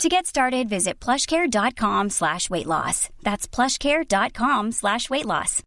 To 0.00 0.08
get 0.08 0.26
started, 0.26 0.68
visit 0.68 0.98
plushcare.com 1.00 2.10
slash 2.10 2.50
weight 2.50 2.66
loss. 2.66 3.08
That's 3.22 3.46
plushcare.com 3.46 4.72
slash 4.72 5.08
weight 5.10 5.26
loss. 5.26 5.62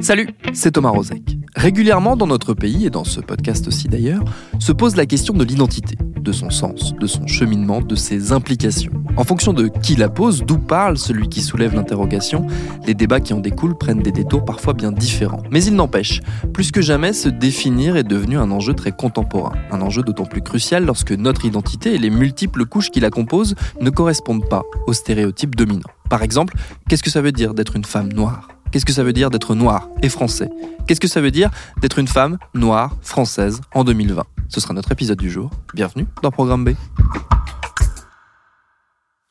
Salut, 0.00 0.28
c'est 0.52 0.72
Thomas 0.72 0.90
Rozek. 0.90 1.38
Régulièrement 1.54 2.16
dans 2.16 2.26
notre 2.26 2.54
pays, 2.54 2.86
et 2.86 2.90
dans 2.90 3.04
ce 3.04 3.20
podcast 3.20 3.68
aussi 3.68 3.88
d'ailleurs, 3.88 4.24
se 4.58 4.72
pose 4.72 4.96
la 4.96 5.06
question 5.06 5.34
de 5.34 5.44
l'identité, 5.44 5.96
de 6.20 6.32
son 6.32 6.50
sens, 6.50 6.94
de 6.94 7.06
son 7.06 7.26
cheminement, 7.26 7.80
de 7.80 7.94
ses 7.94 8.32
implications. 8.32 8.92
En 9.16 9.24
fonction 9.24 9.52
de 9.52 9.68
qui 9.68 9.94
la 9.94 10.08
pose, 10.08 10.42
d'où 10.42 10.58
parle 10.58 10.96
celui 10.96 11.28
qui 11.28 11.42
soulève 11.42 11.74
l'interrogation, 11.74 12.46
les 12.86 12.94
débats 12.94 13.20
qui 13.20 13.34
en 13.34 13.40
découlent 13.40 13.76
prennent 13.76 14.00
des 14.00 14.10
détours 14.10 14.44
parfois 14.44 14.72
bien 14.72 14.90
différents. 14.90 15.42
Mais 15.50 15.62
il 15.62 15.74
n'empêche, 15.74 16.22
plus 16.54 16.72
que 16.72 16.80
jamais, 16.80 17.12
se 17.12 17.28
définir 17.28 17.96
est 17.96 18.04
devenu 18.04 18.38
un 18.38 18.50
enjeu 18.50 18.72
très 18.72 18.92
contemporain. 18.92 19.52
Un 19.70 19.82
enjeu 19.82 20.02
d'autant 20.02 20.24
plus 20.24 20.40
crucial 20.40 20.86
lorsque 20.86 21.12
notre 21.12 21.44
identité 21.44 21.94
et 21.94 21.98
les 21.98 22.08
multiples 22.08 22.64
couches 22.64 22.90
qui 22.90 23.00
la 23.00 23.10
composent 23.10 23.54
ne 23.82 23.90
correspondent 23.90 24.48
pas 24.48 24.62
aux 24.86 24.94
stéréotypes 24.94 25.56
dominants. 25.56 25.90
Par 26.08 26.22
exemple, 26.22 26.54
qu'est-ce 26.88 27.02
que 27.02 27.10
ça 27.10 27.20
veut 27.20 27.32
dire 27.32 27.52
d'être 27.52 27.76
une 27.76 27.84
femme 27.84 28.10
noire? 28.12 28.48
Qu'est-ce 28.70 28.86
que 28.86 28.92
ça 28.94 29.04
veut 29.04 29.12
dire 29.12 29.28
d'être 29.28 29.54
noir 29.54 29.90
et 30.00 30.08
français? 30.08 30.48
Qu'est-ce 30.86 31.00
que 31.00 31.08
ça 31.08 31.20
veut 31.20 31.30
dire 31.30 31.50
d'être 31.82 31.98
une 31.98 32.08
femme 32.08 32.38
noire, 32.54 32.96
française, 33.02 33.60
en 33.74 33.84
2020 33.84 34.24
Ce 34.48 34.60
sera 34.60 34.72
notre 34.72 34.90
épisode 34.92 35.18
du 35.18 35.30
jour. 35.30 35.50
Bienvenue 35.74 36.06
dans 36.22 36.30
Programme 36.30 36.64
B. 36.64 36.70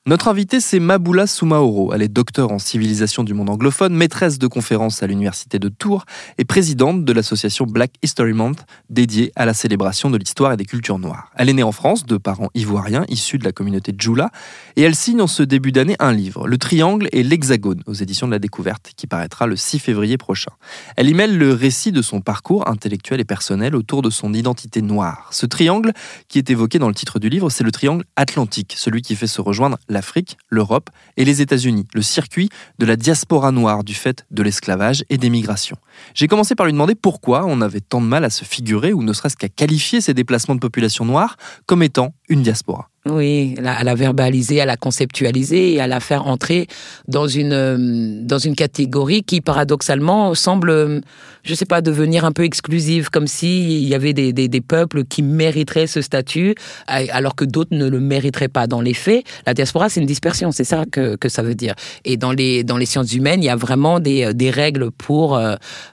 Notre 0.07 0.29
invitée, 0.29 0.59
c'est 0.59 0.79
Maboula 0.79 1.27
Soumaoro. 1.27 1.93
Elle 1.93 2.01
est 2.01 2.07
docteur 2.07 2.51
en 2.51 2.57
civilisation 2.57 3.23
du 3.23 3.35
monde 3.35 3.51
anglophone, 3.51 3.93
maîtresse 3.93 4.39
de 4.39 4.47
conférences 4.47 5.03
à 5.03 5.07
l'université 5.07 5.59
de 5.59 5.69
Tours 5.69 6.05
et 6.39 6.43
présidente 6.43 7.05
de 7.05 7.13
l'association 7.13 7.67
Black 7.67 7.91
History 8.01 8.33
Month, 8.33 8.65
dédiée 8.89 9.31
à 9.35 9.45
la 9.45 9.53
célébration 9.53 10.09
de 10.09 10.17
l'histoire 10.17 10.53
et 10.53 10.57
des 10.57 10.65
cultures 10.65 10.97
noires. 10.97 11.29
Elle 11.35 11.49
est 11.49 11.53
née 11.53 11.61
en 11.61 11.71
France 11.71 12.07
de 12.07 12.17
parents 12.17 12.49
ivoiriens 12.55 13.05
issus 13.09 13.37
de 13.37 13.43
la 13.43 13.51
communauté 13.51 13.93
Djoula 13.95 14.31
et 14.75 14.81
elle 14.81 14.95
signe 14.95 15.21
en 15.21 15.27
ce 15.27 15.43
début 15.43 15.71
d'année 15.71 15.95
un 15.99 16.13
livre, 16.13 16.47
Le 16.47 16.57
Triangle 16.57 17.07
et 17.11 17.21
l'Hexagone, 17.21 17.83
aux 17.85 17.93
éditions 17.93 18.25
de 18.25 18.31
la 18.31 18.39
Découverte, 18.39 18.93
qui 18.97 19.05
paraîtra 19.05 19.45
le 19.45 19.55
6 19.55 19.77
février 19.77 20.17
prochain. 20.17 20.51
Elle 20.97 21.09
y 21.09 21.13
mêle 21.13 21.37
le 21.37 21.53
récit 21.53 21.91
de 21.91 22.01
son 22.01 22.21
parcours 22.21 22.67
intellectuel 22.67 23.19
et 23.19 23.25
personnel 23.25 23.75
autour 23.75 24.01
de 24.01 24.09
son 24.09 24.33
identité 24.33 24.81
noire. 24.81 25.27
Ce 25.29 25.45
triangle, 25.45 25.93
qui 26.27 26.39
est 26.39 26.49
évoqué 26.49 26.79
dans 26.79 26.87
le 26.87 26.95
titre 26.95 27.19
du 27.19 27.29
livre, 27.29 27.51
c'est 27.51 27.63
le 27.63 27.71
triangle 27.71 28.03
atlantique, 28.15 28.73
celui 28.75 29.03
qui 29.03 29.15
fait 29.15 29.27
se 29.27 29.41
rejoindre 29.41 29.77
l'Afrique, 29.91 30.37
l'Europe 30.49 30.89
et 31.17 31.25
les 31.25 31.41
États-Unis, 31.41 31.85
le 31.93 32.01
circuit 32.01 32.49
de 32.79 32.85
la 32.85 32.95
diaspora 32.95 33.51
noire 33.51 33.83
du 33.83 33.93
fait 33.93 34.25
de 34.31 34.41
l'esclavage 34.41 35.03
et 35.09 35.17
des 35.17 35.29
migrations. 35.29 35.77
J'ai 36.13 36.27
commencé 36.27 36.55
par 36.55 36.65
lui 36.65 36.73
demander 36.73 36.95
pourquoi 36.95 37.45
on 37.45 37.61
avait 37.61 37.81
tant 37.81 38.01
de 38.01 38.07
mal 38.07 38.23
à 38.23 38.29
se 38.29 38.45
figurer 38.45 38.93
ou 38.93 39.03
ne 39.03 39.13
serait-ce 39.13 39.37
qu'à 39.37 39.49
qualifier 39.49 40.01
ces 40.01 40.13
déplacements 40.13 40.55
de 40.55 40.59
population 40.59 41.05
noire 41.05 41.37
comme 41.65 41.83
étant 41.83 42.13
une 42.29 42.41
diaspora. 42.41 42.90
Oui, 43.09 43.55
à 43.65 43.83
la 43.83 43.95
verbaliser, 43.95 44.61
à 44.61 44.65
la 44.67 44.77
conceptualiser 44.77 45.73
et 45.73 45.81
à 45.81 45.87
la 45.87 45.99
faire 45.99 46.27
entrer 46.27 46.67
dans 47.07 47.27
une 47.27 47.51
euh, 47.51 48.21
dans 48.21 48.37
une 48.37 48.53
catégorie 48.55 49.23
qui 49.23 49.41
paradoxalement 49.41 50.35
semble, 50.35 50.69
euh, 50.69 50.99
je 51.41 51.55
sais 51.55 51.65
pas, 51.65 51.81
devenir 51.81 52.25
un 52.25 52.31
peu 52.31 52.43
exclusive, 52.43 53.09
comme 53.09 53.25
si 53.25 53.81
il 53.81 53.87
y 53.87 53.95
avait 53.95 54.13
des, 54.13 54.33
des, 54.33 54.47
des 54.47 54.61
peuples 54.61 55.03
qui 55.03 55.23
mériteraient 55.23 55.87
ce 55.87 55.99
statut, 56.03 56.53
alors 56.85 57.33
que 57.33 57.43
d'autres 57.43 57.75
ne 57.75 57.89
le 57.89 57.99
mériteraient 57.99 58.49
pas. 58.49 58.67
Dans 58.67 58.81
les 58.81 58.93
faits, 58.93 59.23
la 59.47 59.55
diaspora 59.55 59.89
c'est 59.89 59.99
une 59.99 60.05
dispersion, 60.05 60.51
c'est 60.51 60.63
ça 60.63 60.85
que, 60.85 61.15
que 61.15 61.27
ça 61.27 61.41
veut 61.41 61.55
dire. 61.55 61.73
Et 62.05 62.17
dans 62.17 62.31
les 62.31 62.63
dans 62.63 62.77
les 62.77 62.85
sciences 62.85 63.13
humaines, 63.13 63.41
il 63.41 63.47
y 63.47 63.49
a 63.49 63.55
vraiment 63.55 63.99
des, 63.99 64.25
euh, 64.25 64.33
des 64.33 64.51
règles 64.51 64.91
pour 64.91 65.41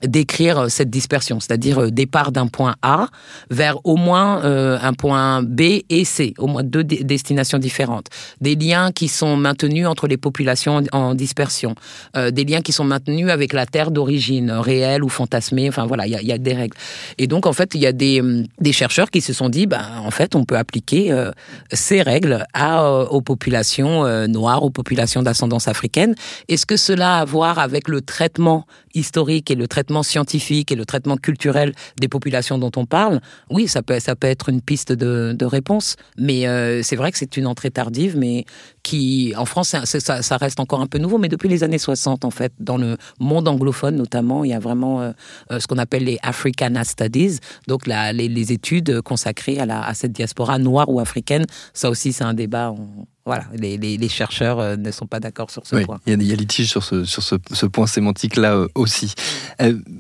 décrire 0.03 0.71
cette 0.71 0.91
dispersion, 0.91 1.41
c'est-à-dire 1.41 1.91
départ 1.91 2.33
d'un 2.33 2.49
point 2.49 2.75
A 2.83 3.09
vers 3.51 3.79
au 3.85 3.97
moins 3.97 4.43
un 4.45 4.93
point 4.93 5.43
B 5.43 5.81
et 5.89 6.05
C, 6.05 6.35
au 6.37 6.49
moins 6.49 6.63
deux 6.63 6.85
destinations 7.05 7.59
différentes, 7.59 8.07
des 8.41 8.55
liens 8.55 8.93
qui 8.93 9.09
sont 9.09 9.37
maintenus 9.37 9.87
entre 9.87 10.07
les 10.07 10.17
populations 10.17 10.83
en 10.93 11.15
dispersion, 11.15 11.75
euh, 12.17 12.31
des 12.31 12.45
liens 12.45 12.61
qui 12.61 12.73
sont 12.73 12.85
maintenus 12.85 13.31
avec 13.31 13.53
la 13.53 13.67
terre 13.67 13.91
d'origine, 13.91 14.51
réelle 14.51 15.05
ou 15.05 15.09
fantasmée, 15.09 15.69
enfin 15.69 15.87
voilà, 15.87 16.07
il 16.07 16.13
y, 16.13 16.33
a, 16.33 16.39
des 16.39 16.55
règles. 16.55 16.77
Et 17.19 17.27
donc 17.27 17.47
en 17.47 17.53
fait, 17.53 17.75
il 17.75 17.81
y 17.81 17.87
a 17.87 17.93
des, 17.93 18.21
hum, 18.21 18.45
chercheurs 18.73 19.11
qui 19.11 19.21
se 19.21 19.33
sont 19.33 19.49
dit, 19.49 19.67
ben, 19.67 19.83
en 20.05 20.11
fait, 20.11 20.35
on 20.35 20.45
peut 20.45 20.57
appliquer 20.57 21.11
euh, 21.11 21.31
ces 21.73 22.03
règles 22.03 22.47
euh, 22.57 23.05
aux 23.07 23.21
populations 23.21 24.05
noires, 24.29 24.63
aux 24.63 24.71
populations 24.71 25.23
d'ascendance 25.23 25.69
africaine. 25.69 26.15
Est-ce 26.49 26.67
que 26.67 26.77
cela 26.77 27.17
a 27.17 27.21
à 27.21 27.25
voir 27.25 27.59
avec 27.59 27.89
le 27.89 28.01
traitement 28.01 28.67
historique 28.95 29.51
et 29.51 29.55
le 29.55 29.67
traitement 29.67 30.03
scientifique 30.03 30.73
et 30.73 30.77
le 30.77 30.85
traitement 30.85 31.17
culturel 31.17 31.73
des 32.01 32.09
populations 32.09 32.59
dont 32.59 32.71
on 32.77 32.87
parle? 32.87 33.21
Oui, 33.51 33.69
ça 33.69 33.83
peut, 33.83 33.99
ça 34.01 34.15
peut 34.17 34.27
être 34.27 34.49
une 34.49 34.61
piste 34.61 34.93
de, 34.93 35.45
réponse, 35.45 35.97
mais 36.19 36.47
c'est 36.89 36.97
vrai 36.97 37.13
que 37.13 37.19
c'est 37.19 37.37
une 37.37 37.47
entrée 37.47 37.71
tardive, 37.71 38.17
mais 38.17 38.47
qui, 38.83 39.35
en 39.37 39.45
France, 39.45 39.77
ça, 39.85 40.37
reste 40.39 40.59
encore 40.59 40.81
un 40.81 40.87
peu 40.87 40.99
nouveau. 40.99 41.19
Mais 41.19 41.29
depuis 41.29 41.49
les 41.49 41.63
années 41.63 41.79
60, 41.79 42.25
en 42.25 42.31
fait, 42.31 42.53
dans 42.59 42.79
le 42.79 42.97
monde 43.21 43.47
anglophone 43.47 43.97
notamment, 43.97 44.43
il 44.43 44.51
y 44.51 44.55
a 44.55 44.59
vraiment 44.59 45.03
euh, 45.03 45.13
euh, 45.53 45.61
ce 45.61 45.67
qu'on 45.67 45.77
appelle 45.77 46.05
les 46.05 46.19
Africana 46.23 46.85
Studies, 46.85 47.41
donc 47.67 47.87
la, 47.87 48.15
les, 48.15 48.53
études 48.53 49.03
consacrées 49.03 49.59
à 49.59 49.93
cette 49.93 50.13
diaspora 50.13 50.59
noire 50.59 50.89
ou 50.89 51.01
africaine. 51.01 51.45
Ça 51.75 51.91
aussi, 51.91 52.15
c'est 52.15 52.25
un 52.25 52.33
débat. 52.33 52.75
Voilà, 53.29 53.45
les, 53.55 53.77
les, 53.79 54.09
chercheurs 54.09 54.59
euh, 54.59 54.77
ne 54.77 54.91
sont 54.91 55.07
pas 55.07 55.21
d'accord 55.21 55.51
sur 55.51 55.67
ce 55.67 55.77
point. 55.85 56.01
Il 56.07 56.23
y, 56.23 56.33
a, 56.33 56.37
litige 56.37 56.69
sur 56.69 56.83
ce, 56.83 57.05
sur 57.05 57.23
ce, 57.23 57.37
ce 57.53 57.67
point 57.67 57.87
sémantique-là 57.87 58.67
aussi. 58.75 59.15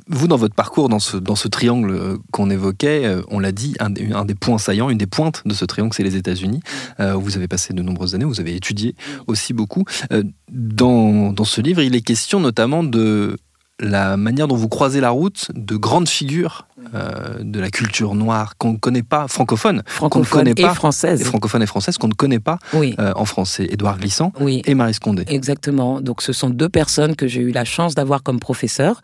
vous, 0.09 0.28
dans 0.28 0.37
votre 0.37 0.55
parcours, 0.55 0.89
dans 0.89 0.99
ce, 0.99 1.16
dans 1.16 1.37
ce 1.37 1.49
triangle 1.49 2.19
qu'on 2.33 2.50
évoquait, 2.50 3.16
on 3.28 3.39
l'a 3.39 3.53
dit, 3.53 3.75
un 3.81 3.91
des, 3.91 4.12
un 4.12 4.25
des, 4.25 4.34
points 4.34 4.59
saillants, 4.59 4.91
une 4.91 4.99
des 4.99 5.06
pointes 5.06 5.43
de 5.47 5.55
ce 5.55 5.65
triangle, 5.65 5.94
c'est 5.94 6.03
les 6.03 6.16
États-Unis. 6.16 6.61
vous 6.99 7.37
avez 7.37 7.49
passé 7.49 7.75
de 7.75 7.83
nombreuses 7.83 8.15
années, 8.15 8.25
vous 8.25 8.41
avez 8.41 8.55
étudié 8.55 8.94
aussi 9.27 9.53
beaucoup. 9.53 9.84
Euh, 10.12 10.22
dans, 10.50 11.33
dans 11.33 11.45
ce 11.45 11.60
livre, 11.60 11.83
il 11.83 11.95
est 11.95 12.00
question 12.00 12.41
notamment 12.41 12.83
de 12.83 13.37
la 13.81 14.16
manière 14.16 14.49
dont 14.49 14.56
vous 14.56 14.69
croisez 14.69 15.00
la 15.00 15.11
route 15.11 15.50
de 15.55 15.77
grandes 15.77 16.09
figures 16.09 16.66
euh, 16.94 17.39
de 17.41 17.61
la 17.61 17.71
culture 17.71 18.15
noire 18.15 18.56
qu'on 18.56 18.72
ne 18.72 18.78
connaît 18.78 19.03
pas, 19.03 19.28
francophone, 19.28 19.83
francophone 19.87 20.49
et 20.49 20.69
française, 20.75 21.22
francophone 21.25 21.62
et 21.62 21.66
française 21.66 21.99
qu'on 21.99 22.09
ne 22.09 22.15
connaît 22.15 22.39
pas 22.39 22.59
euh, 22.75 23.12
en 23.15 23.25
français. 23.25 23.66
Édouard 23.71 23.99
Glissant 23.99 24.33
et 24.47 24.75
Marie 24.75 24.94
Scondé. 24.94 25.25
Exactement. 25.27 26.00
Donc 26.00 26.22
ce 26.22 26.33
sont 26.33 26.50
deux 26.50 26.69
personnes 26.69 27.15
que 27.16 27.27
j'ai 27.27 27.41
eu 27.41 27.50
la 27.50 27.65
chance 27.65 27.94
d'avoir 27.94 28.22
comme 28.22 28.41
professeur, 28.41 29.03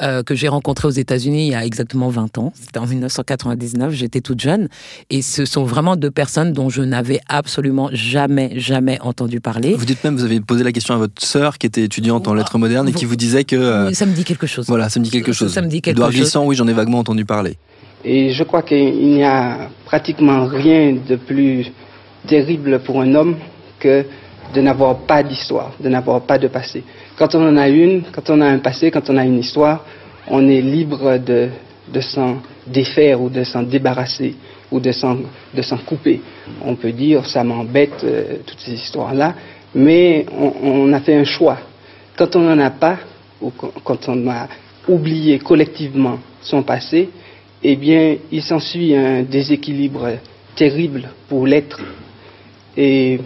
euh, 0.00 0.22
que 0.22 0.34
j'ai 0.34 0.48
rencontrées 0.48 0.88
aux 0.88 0.92
États-Unis 0.92 1.48
il 1.48 1.52
y 1.52 1.54
a 1.54 1.64
exactement 1.64 2.08
20 2.08 2.38
ans. 2.38 2.52
C'était 2.58 2.78
en 2.78 2.86
1999, 2.86 3.92
j'étais 3.92 4.20
toute 4.20 4.40
jeune, 4.40 4.68
et 5.10 5.20
ce 5.20 5.44
sont 5.44 5.64
vraiment 5.64 5.96
deux 5.96 6.10
personnes 6.10 6.52
dont 6.52 6.70
je 6.70 6.82
n'avais 6.82 7.20
absolument 7.28 7.90
jamais, 7.92 8.58
jamais 8.58 9.00
entendu 9.02 9.40
parler. 9.40 9.74
Vous 9.74 9.84
dites 9.84 10.02
même, 10.04 10.16
vous 10.16 10.24
avez 10.24 10.40
posé 10.40 10.64
la 10.64 10.72
question 10.72 10.94
à 10.94 10.98
votre 10.98 11.22
sœur 11.22 11.58
qui 11.58 11.66
était 11.66 11.82
étudiante 11.82 12.28
en 12.28 12.34
lettres 12.34 12.58
modernes 12.58 12.88
et 12.88 12.92
qui 12.92 13.04
vous 13.04 13.16
disait 13.16 13.44
que 13.44 13.92
ça 13.92 14.06
me 14.08 14.14
dit 14.14 14.24
quelque 14.24 14.46
chose. 14.46 14.66
Voilà, 14.66 14.88
ça 14.88 15.00
me 15.00 15.04
dit 15.04 15.10
quelque 15.10 15.32
chose. 15.32 15.52
Ça 15.52 15.62
me 15.62 15.68
dit 15.68 15.80
quelque 15.80 15.96
Édouard 15.96 16.10
Glissant, 16.10 16.44
oui, 16.44 16.56
j'en 16.56 16.66
ai 16.66 16.72
vaguement 16.72 16.98
entendu 16.98 17.24
parler. 17.24 17.56
Et 18.04 18.30
je 18.30 18.44
crois 18.44 18.62
qu'il 18.62 19.08
n'y 19.08 19.24
a 19.24 19.70
pratiquement 19.84 20.46
rien 20.46 20.96
de 21.06 21.16
plus 21.16 21.72
terrible 22.26 22.80
pour 22.80 23.00
un 23.00 23.14
homme 23.14 23.36
que 23.78 24.04
de 24.54 24.60
n'avoir 24.60 24.98
pas 25.00 25.22
d'histoire, 25.22 25.72
de 25.80 25.88
n'avoir 25.88 26.22
pas 26.22 26.38
de 26.38 26.48
passé. 26.48 26.82
Quand 27.16 27.34
on 27.34 27.46
en 27.46 27.56
a 27.56 27.68
une, 27.68 28.02
quand 28.12 28.30
on 28.30 28.40
a 28.40 28.46
un 28.46 28.58
passé, 28.58 28.90
quand 28.90 29.10
on 29.10 29.16
a 29.16 29.24
une 29.24 29.38
histoire, 29.38 29.84
on 30.28 30.48
est 30.48 30.60
libre 30.60 31.18
de, 31.18 31.48
de 31.92 32.00
s'en 32.00 32.38
défaire 32.66 33.20
ou 33.20 33.28
de 33.30 33.44
s'en 33.44 33.62
débarrasser 33.62 34.34
ou 34.70 34.80
de 34.80 34.92
s'en, 34.92 35.18
de 35.54 35.62
s'en 35.62 35.78
couper. 35.78 36.20
On 36.64 36.76
peut 36.76 36.92
dire, 36.92 37.26
ça 37.26 37.42
m'embête, 37.44 38.04
euh, 38.04 38.36
toutes 38.46 38.60
ces 38.60 38.72
histoires-là, 38.72 39.34
mais 39.74 40.26
on, 40.38 40.52
on, 40.62 40.92
a 40.92 41.00
fait 41.00 41.14
un 41.14 41.24
choix. 41.24 41.58
Quand 42.16 42.36
on 42.36 42.40
n'en 42.40 42.58
a 42.58 42.70
pas, 42.70 42.98
ou 43.40 43.50
quand 43.50 44.08
on 44.08 44.28
a 44.28 44.48
oublié 44.88 45.38
collectivement 45.38 46.18
son 46.40 46.62
passé, 46.62 47.10
eh 47.62 47.76
bien, 47.76 48.16
il 48.30 48.42
s'ensuit 48.42 48.94
un 48.94 49.22
déséquilibre 49.22 50.08
terrible 50.54 51.10
pour 51.28 51.46
l'être 51.46 51.80
et 52.76 53.18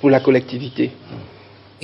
pour 0.00 0.10
la 0.10 0.20
collectivité. 0.20 0.90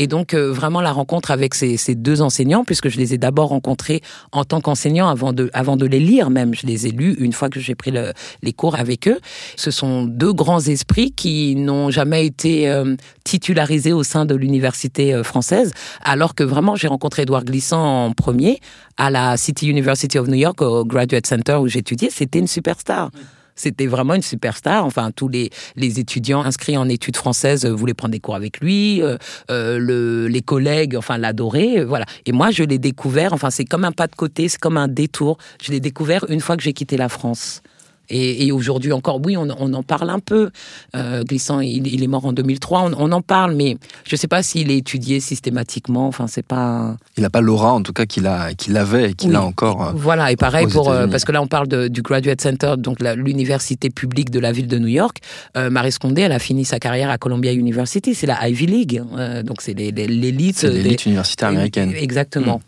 Et 0.00 0.06
donc 0.06 0.32
euh, 0.32 0.50
vraiment 0.50 0.80
la 0.80 0.92
rencontre 0.92 1.30
avec 1.30 1.54
ces, 1.54 1.76
ces, 1.76 1.94
deux 1.94 2.22
enseignants, 2.22 2.64
puisque 2.64 2.88
je 2.88 2.96
les 2.96 3.12
ai 3.12 3.18
d'abord 3.18 3.50
rencontrés 3.50 4.00
en 4.32 4.44
tant 4.44 4.62
qu'enseignants 4.62 5.10
avant 5.10 5.34
de, 5.34 5.50
avant 5.52 5.76
de 5.76 5.84
les 5.84 6.00
lire 6.00 6.30
même. 6.30 6.54
Je 6.54 6.66
les 6.66 6.86
ai 6.86 6.90
lus 6.90 7.16
une 7.20 7.34
fois 7.34 7.50
que 7.50 7.60
j'ai 7.60 7.74
pris 7.74 7.90
le, 7.90 8.14
les 8.42 8.54
cours 8.54 8.76
avec 8.76 9.08
eux. 9.08 9.20
Ce 9.56 9.70
sont 9.70 10.04
deux 10.04 10.32
grands 10.32 10.60
esprits 10.60 11.12
qui 11.12 11.54
n'ont 11.54 11.90
jamais 11.90 12.24
été 12.24 12.70
euh, 12.70 12.96
titularisés 13.24 13.92
au 13.92 14.02
sein 14.02 14.24
de 14.24 14.34
l'université 14.34 15.12
euh, 15.12 15.22
française, 15.22 15.70
alors 16.02 16.34
que 16.34 16.44
vraiment 16.44 16.76
j'ai 16.76 16.88
rencontré 16.88 17.22
Edouard 17.22 17.44
Glissant 17.44 18.06
en 18.06 18.12
premier 18.12 18.58
à 18.96 19.10
la 19.10 19.36
City 19.36 19.68
University 19.68 20.18
of 20.18 20.28
New 20.28 20.38
York, 20.38 20.62
au 20.62 20.86
Graduate 20.86 21.26
Center 21.26 21.56
où 21.56 21.68
j'étudiais. 21.68 22.08
C'était 22.10 22.38
une 22.38 22.46
superstar. 22.46 23.10
C'était 23.54 23.86
vraiment 23.86 24.14
une 24.14 24.22
superstar. 24.22 24.84
Enfin, 24.84 25.10
tous 25.10 25.28
les, 25.28 25.50
les 25.76 26.00
étudiants 26.00 26.42
inscrits 26.42 26.76
en 26.76 26.88
études 26.88 27.16
françaises 27.16 27.66
voulaient 27.66 27.94
prendre 27.94 28.12
des 28.12 28.20
cours 28.20 28.34
avec 28.34 28.60
lui. 28.60 29.02
Euh, 29.02 29.16
euh, 29.50 29.78
le, 29.78 30.28
les 30.28 30.42
collègues, 30.42 30.96
enfin, 30.96 31.18
l'adoraient. 31.18 31.84
Voilà. 31.84 32.06
Et 32.26 32.32
moi, 32.32 32.50
je 32.50 32.64
l'ai 32.64 32.78
découvert. 32.78 33.32
Enfin, 33.32 33.50
c'est 33.50 33.64
comme 33.64 33.84
un 33.84 33.92
pas 33.92 34.06
de 34.06 34.14
côté, 34.14 34.48
c'est 34.48 34.60
comme 34.60 34.76
un 34.76 34.88
détour. 34.88 35.38
Je 35.62 35.72
l'ai 35.72 35.80
découvert 35.80 36.24
une 36.28 36.40
fois 36.40 36.56
que 36.56 36.62
j'ai 36.62 36.72
quitté 36.72 36.96
la 36.96 37.08
France. 37.08 37.62
Et, 38.10 38.46
et 38.46 38.52
aujourd'hui 38.52 38.92
encore, 38.92 39.20
oui, 39.24 39.36
on, 39.36 39.48
on, 39.58 39.72
en 39.72 39.82
parle 39.82 40.10
un 40.10 40.18
peu. 40.18 40.50
Euh, 40.96 41.22
Glissant, 41.24 41.60
il, 41.60 41.86
il, 41.86 42.02
est 42.02 42.06
mort 42.08 42.26
en 42.26 42.32
2003, 42.32 42.82
on, 42.82 42.92
on 42.98 43.12
en 43.12 43.22
parle, 43.22 43.54
mais 43.54 43.76
je 44.04 44.14
ne 44.14 44.18
sais 44.18 44.28
pas 44.28 44.42
s'il 44.42 44.70
est 44.70 44.76
étudié 44.78 45.20
systématiquement. 45.20 46.06
Enfin, 46.08 46.26
c'est 46.26 46.44
pas. 46.46 46.96
Il 47.16 47.22
n'a 47.22 47.30
pas 47.30 47.40
l'aura, 47.40 47.72
en 47.72 47.82
tout 47.82 47.92
cas, 47.92 48.06
qu'il 48.06 48.26
a, 48.26 48.52
qu'il 48.54 48.76
avait 48.76 49.10
et 49.10 49.14
qu'il 49.14 49.30
Oui. 49.30 49.36
a 49.36 49.42
encore. 49.42 49.82
euh, 49.88 49.92
Voilà, 49.94 50.32
et 50.32 50.36
pareil 50.36 50.66
pour 50.66 50.90
euh, 50.90 51.06
parce 51.06 51.24
que 51.24 51.32
là 51.32 51.40
on 51.42 51.46
parle 51.46 51.68
de- 51.68 51.88
du 51.88 52.02
Graduate 52.02 52.40
Center, 52.40 52.74
donc 52.78 52.98
l'université 53.00 53.90
publique 53.90 54.30
de 54.30 54.40
la 54.40 54.52
ville 54.52 54.66
de 54.66 54.78
New 54.78 54.88
York. 54.88 55.18
Euh, 55.56 55.70
Marie 55.70 55.92
Scondé, 55.92 56.22
elle 56.22 56.32
a 56.32 56.38
fini 56.38 56.64
sa 56.64 56.78
carrière 56.78 57.10
à 57.10 57.18
Columbia 57.18 57.52
University, 57.52 58.14
c'est 58.14 58.26
la 58.26 58.48
Ivy 58.48 58.66
League, 58.66 59.02
euh, 59.16 59.42
donc 59.42 59.62
c'est 59.62 59.74
l'élite. 59.74 60.62
L'élite 60.62 61.06
universitaire 61.06 61.48
américaine. 61.48 61.92
Exactement. 61.96 62.60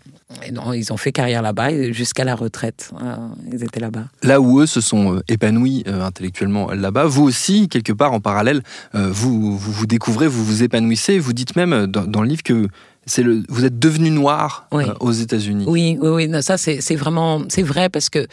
Et 0.47 0.51
non, 0.53 0.73
ils 0.73 0.93
ont 0.93 0.97
fait 0.97 1.13
carrière 1.13 1.43
là-bas 1.43 1.93
jusqu'à 1.93 2.25
la 2.25 2.35
retraite. 2.35 2.91
Euh, 3.03 3.17
ils 3.53 3.63
étaient 3.63 3.81
là-bas. 3.81 4.05
Là 4.23 4.41
où 4.41 4.61
eux 4.61 4.67
se 4.67 4.81
sont 4.81 5.17
euh, 5.17 5.21
épanouis 5.29 5.85
euh, 5.87 6.03
intellectuellement 6.05 6.71
là-bas, 6.73 7.05
vous 7.05 7.23
aussi, 7.23 7.69
quelque 7.69 7.93
part 7.93 8.13
en 8.13 8.21
parallèle, 8.21 8.63
euh, 8.95 9.09
vous, 9.11 9.57
vous 9.57 9.73
vous 9.73 9.87
découvrez, 9.87 10.27
vous 10.29 10.45
vous 10.45 10.63
épanouissez. 10.63 11.19
Vous 11.19 11.33
dites 11.33 11.57
même 11.57 11.87
dans, 11.87 12.05
dans 12.07 12.23
le 12.23 12.29
livre 12.29 12.43
que 12.43 12.69
c'est 13.07 13.23
le, 13.25 13.43
vous 13.49 13.65
êtes 13.65 13.79
devenu 13.79 14.11
noir 14.11 14.67
Oui. 14.73 14.85
euh, 14.85 14.95
aux 15.01 15.13
États-Unis. 15.13 15.65
Oui, 15.67 15.99
oui, 16.01 16.09
oui. 16.09 16.29
non, 16.29 16.41
ça 16.41 16.57
c'est 16.57 16.81
c'est 16.81 16.95
vraiment 16.97 17.43
c'est 17.49 17.63
vrai 17.65 17.89
parce 17.89 18.09
que 18.09 18.27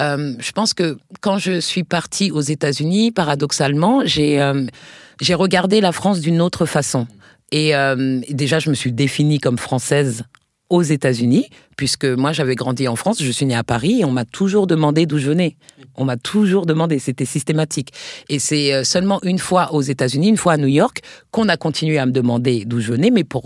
euh, 0.00 0.34
je 0.40 0.52
pense 0.52 0.74
que 0.74 0.98
quand 1.20 1.38
je 1.38 1.60
suis 1.60 1.84
partie 1.84 2.30
aux 2.32 2.40
États-Unis, 2.40 3.12
paradoxalement, 3.12 4.02
j'ai 4.04 4.40
euh, 4.42 4.66
j'ai 5.20 5.34
regardé 5.34 5.80
la 5.80 5.92
France 5.92 6.20
d'une 6.20 6.40
autre 6.40 6.66
façon. 6.66 7.06
Et 7.50 7.72
déjà, 8.28 8.58
je 8.58 8.68
me 8.68 8.74
suis 8.74 8.92
définie 8.92 9.38
comme 9.40 9.56
française 9.56 10.24
aux 10.70 10.82
États-Unis, 10.82 11.48
puisque 11.76 12.04
moi 12.04 12.32
j'avais 12.32 12.54
grandi 12.54 12.88
en 12.88 12.96
France, 12.96 13.22
je 13.22 13.30
suis 13.30 13.46
née 13.46 13.54
à 13.54 13.64
Paris 13.64 14.00
et 14.00 14.04
on 14.04 14.10
m'a 14.10 14.24
toujours 14.24 14.66
demandé 14.66 15.06
d'où 15.06 15.18
je 15.18 15.28
venais. 15.28 15.56
On 15.96 16.04
m'a 16.04 16.16
toujours 16.16 16.66
demandé, 16.66 16.98
c'était 16.98 17.24
systématique. 17.24 17.92
Et 18.28 18.38
c'est 18.38 18.72
euh, 18.74 18.84
seulement 18.84 19.20
une 19.22 19.38
fois 19.38 19.72
aux 19.72 19.82
États-Unis, 19.82 20.28
une 20.28 20.36
fois 20.36 20.54
à 20.54 20.56
New 20.56 20.66
York, 20.68 21.00
qu'on 21.30 21.48
a 21.48 21.56
continué 21.56 21.98
à 21.98 22.06
me 22.06 22.12
demander 22.12 22.64
d'où 22.64 22.80
je 22.80 22.92
venais, 22.92 23.10
mais 23.10 23.24
pour 23.24 23.42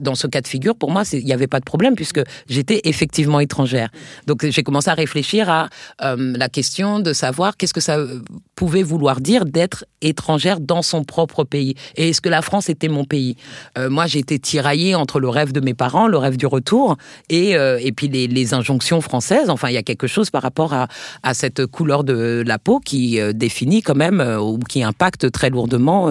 dans 0.00 0.14
ce 0.14 0.26
cas 0.26 0.40
de 0.40 0.46
figure, 0.46 0.74
pour 0.76 0.90
moi, 0.90 1.02
il 1.12 1.24
n'y 1.24 1.32
avait 1.32 1.46
pas 1.46 1.60
de 1.60 1.64
problème 1.64 1.94
puisque 1.94 2.20
j'étais 2.48 2.80
effectivement 2.84 3.40
étrangère. 3.40 3.88
Donc 4.26 4.44
j'ai 4.46 4.62
commencé 4.62 4.90
à 4.90 4.94
réfléchir 4.94 5.48
à 5.48 5.68
euh, 6.02 6.34
la 6.36 6.48
question 6.48 7.00
de 7.00 7.12
savoir 7.12 7.56
qu'est-ce 7.56 7.74
que 7.74 7.80
ça 7.80 7.98
euh, 7.98 8.20
pouvait 8.54 8.82
vouloir 8.82 9.20
dire 9.20 9.44
d'être 9.44 9.84
étrangère 10.00 10.60
dans 10.60 10.82
son 10.82 11.04
propre 11.04 11.44
pays. 11.44 11.74
Et 11.96 12.10
est-ce 12.10 12.20
que 12.20 12.28
la 12.28 12.42
France 12.42 12.68
était 12.68 12.88
mon 12.88 13.04
pays? 13.04 13.36
Euh, 13.76 13.90
Moi, 13.90 14.06
été 14.14 14.38
tiraillée 14.38 14.94
entre 14.94 15.20
le 15.20 15.28
rêve 15.28 15.52
de 15.52 15.60
mes 15.60 15.74
parents, 15.74 16.08
le 16.08 16.18
rêve 16.18 16.36
du 16.36 16.46
retour, 16.46 16.96
et, 17.28 17.56
euh, 17.56 17.78
et 17.80 17.92
puis 17.92 18.08
les, 18.08 18.26
les 18.26 18.54
injonctions 18.54 19.00
françaises. 19.00 19.50
Enfin, 19.50 19.68
il 19.68 19.74
y 19.74 19.78
a 19.78 19.82
quelque 19.82 20.06
chose 20.06 20.30
par 20.30 20.42
rapport 20.42 20.72
à, 20.72 20.88
à 21.22 21.34
cette 21.34 21.66
couleur 21.66 22.04
de 22.04 22.42
la 22.46 22.58
peau 22.58 22.80
qui 22.80 23.20
définit 23.34 23.82
quand 23.82 23.94
même, 23.94 24.20
ou 24.40 24.58
qui 24.58 24.82
impacte 24.82 25.30
très 25.30 25.50
lourdement 25.50 26.10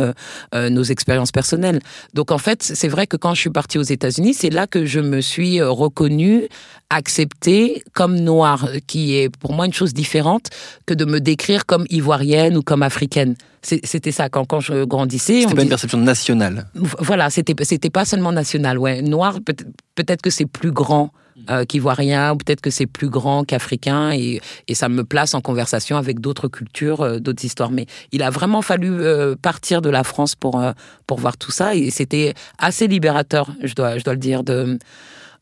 nos 0.54 0.84
expériences 0.84 1.32
personnelles. 1.32 1.80
Donc 2.14 2.32
en 2.32 2.38
fait, 2.38 2.64
c'est 2.64 2.88
vrai 2.88 3.08
que 3.08 3.18
quand 3.18 3.34
je 3.34 3.42
suis 3.42 3.50
partie 3.62 3.80
aux 3.80 3.90
États-Unis, 3.98 4.34
c'est 4.36 4.52
là 4.60 4.68
que 4.68 4.86
je 4.86 5.00
me 5.00 5.20
suis 5.20 5.60
euh, 5.60 5.70
reconnue, 5.72 6.48
acceptée 6.92 7.82
comme 7.94 8.16
noire, 8.20 8.70
qui 8.86 9.16
est 9.16 9.30
pour 9.42 9.52
moi 9.54 9.66
une 9.66 9.74
chose 9.74 9.94
différente 9.94 10.46
que 10.86 10.94
de 10.94 11.06
me 11.06 11.20
décrire 11.20 11.66
comme 11.66 11.86
ivoirienne 11.90 12.56
ou 12.58 12.62
comme 12.62 12.84
africaine. 12.84 13.36
C'était 13.64 14.12
ça 14.14 14.30
quand, 14.30 14.46
quand 14.46 14.60
je 14.60 14.86
grandissais. 14.86 15.42
C'était 15.42 15.56
pas 15.56 15.64
une 15.64 15.70
perception 15.70 15.98
nationale. 15.98 16.68
voilà, 17.10 17.30
c'était 17.30 17.56
c'était 17.64 17.90
pas 17.90 18.06
seulement 18.06 18.32
national, 18.32 18.78
ouais. 18.78 19.02
Noir, 19.02 19.40
peut- 19.46 19.56
peut-être 19.96 20.22
que 20.22 20.30
c'est 20.30 20.46
plus 20.46 20.72
grand 20.72 21.12
euh, 21.50 21.66
qu'ivoirien, 21.66 22.34
ou 22.34 22.38
peut-être 22.38 22.62
que 22.62 22.70
c'est 22.70 22.86
plus 22.86 23.10
grand 23.10 23.44
qu'africain, 23.44 24.12
et, 24.12 24.42
et 24.68 24.76
ça 24.76 24.90
me 24.90 25.04
place 25.04 25.34
en 25.34 25.42
conversation 25.42 25.98
avec 25.98 26.20
d'autres 26.20 26.48
cultures, 26.48 27.02
euh, 27.02 27.20
d'autres 27.20 27.46
histoires. 27.46 27.72
Mais 27.72 27.86
il 28.12 28.24
a 28.24 28.30
vraiment 28.30 28.62
fallu 28.62 28.92
euh, 28.92 29.36
partir 29.36 29.82
de 29.82 29.90
la 29.90 30.04
France 30.04 30.36
pour 30.36 30.60
euh, 30.60 30.72
pour 31.06 31.20
voir 31.20 31.38
tout 31.38 31.52
ça, 31.52 31.76
et 31.76 31.90
c'était 31.90 32.34
assez 32.58 32.88
libérateur, 32.88 33.52
je 33.64 33.74
dois 33.74 33.98
je 33.98 34.04
dois 34.04 34.14
le 34.14 34.20
dire, 34.20 34.44
de 34.44 34.78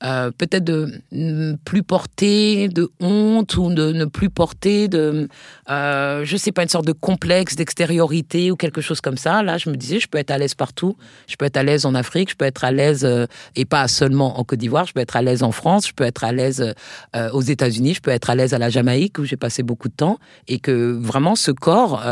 euh, 0.06 0.30
peut-être 0.30 0.64
de 0.64 0.92
ne 1.12 1.56
plus 1.66 1.82
porter 1.82 2.68
de 2.68 2.92
honte 3.00 3.58
ou 3.58 3.74
de 3.74 3.92
ne 3.92 4.06
plus 4.06 4.30
porter 4.30 4.88
de, 4.88 5.28
euh, 5.70 6.24
je 6.24 6.38
sais 6.38 6.52
pas, 6.52 6.64
une 6.64 6.70
sorte 6.70 6.86
de 6.86 6.92
complexe 6.92 7.56
d'extériorité 7.56 8.52
ou 8.52 8.56
quelque 8.56 8.82
chose 8.82 9.02
comme 9.02 9.18
ça. 9.18 9.42
Là, 9.42 9.58
je 9.58 9.70
me 9.70 9.76
disais, 9.76 10.00
je 10.00 10.08
peux 10.08 10.20
être 10.20 10.32
à 10.32 10.38
l'aise 10.38 10.54
partout. 10.54 10.96
Je 11.28 11.36
peux 11.36 11.46
être 11.46 11.58
à 11.58 11.64
l'aise 11.64 11.86
en 11.86 11.96
Afrique, 11.96 12.30
je 12.30 12.36
peux 12.36 12.46
être 12.46 12.64
à 12.64 12.72
l'aise, 12.72 13.04
euh, 13.04 13.26
et 13.56 13.66
pas 13.66 13.88
seulement 13.88 14.40
en 14.40 14.44
Côte 14.44 14.60
d'Ivoire, 14.60 14.86
je 14.86 14.94
peux 14.94 15.00
être 15.00 15.16
à 15.16 15.24
l'aise 15.24 15.42
en 15.42 15.52
France, 15.52 15.88
je 15.88 15.94
peux 15.94 16.04
être 16.04 16.24
à 16.24 16.32
l'aise 16.32 16.74
euh, 17.16 17.32
aux 17.32 17.42
États-Unis, 17.42 17.96
je 17.96 18.02
peux 18.02 18.12
être 18.12 18.30
à 18.30 18.36
l'aise 18.36 18.54
à 18.54 18.60
la 18.60 18.70
Jamaïque 18.70 19.18
où 19.18 19.24
j'ai 19.26 19.38
passé 19.38 19.64
beaucoup 19.64 19.90
de 19.90 19.96
temps. 19.96 20.20
Et 20.48 20.60
que 20.60 20.92
vraiment, 20.92 21.36
ce 21.36 21.52
corps, 21.52 22.04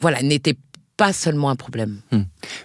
voilà, 0.00 0.22
n'était 0.22 0.54
pas 0.54 0.67
seulement 1.12 1.48
un 1.50 1.56
problème. 1.56 1.98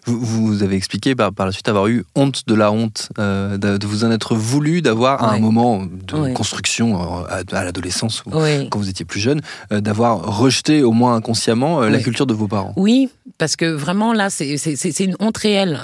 Vous, 0.06 0.20
vous 0.20 0.64
avez 0.64 0.76
expliqué 0.76 1.16
par, 1.16 1.32
par 1.34 1.46
la 1.46 1.52
suite 1.52 1.68
avoir 1.70 1.88
eu 1.88 2.04
honte 2.16 2.44
de 2.48 2.56
la 2.56 2.72
honte, 2.72 3.10
euh, 3.20 3.58
de, 3.58 3.78
de 3.78 3.88
vous 3.88 4.04
en 4.04 4.12
être 4.12 4.36
voulu, 4.36 4.82
d'avoir 4.82 5.24
à 5.24 5.34
un 5.34 5.40
moment 5.40 5.84
de 5.86 6.16
Ouais. 6.18 6.34
construction 6.34 7.00
euh, 7.02 7.26
à, 7.30 7.58
à 7.58 7.64
l'adolescence 7.64 8.24
ou 8.26 8.32
quand 8.32 8.78
vous 8.80 8.90
étiez 8.90 9.06
plus 9.06 9.20
jeune, 9.20 9.42
euh, 9.72 9.82
d'avoir 9.82 10.38
rejeté 10.40 10.84
au 10.84 10.92
moins 10.92 11.16
inconsciemment 11.16 11.82
la 11.82 12.00
culture 12.00 12.26
de 12.26 12.34
vos 12.34 12.48
parents. 12.48 12.74
Oui, 12.76 13.10
parce 13.38 13.56
que 13.56 13.66
vraiment 13.72 14.14
là, 14.14 14.30
c'est 14.30 15.00
une 15.00 15.16
honte 15.20 15.38
réelle. 15.38 15.80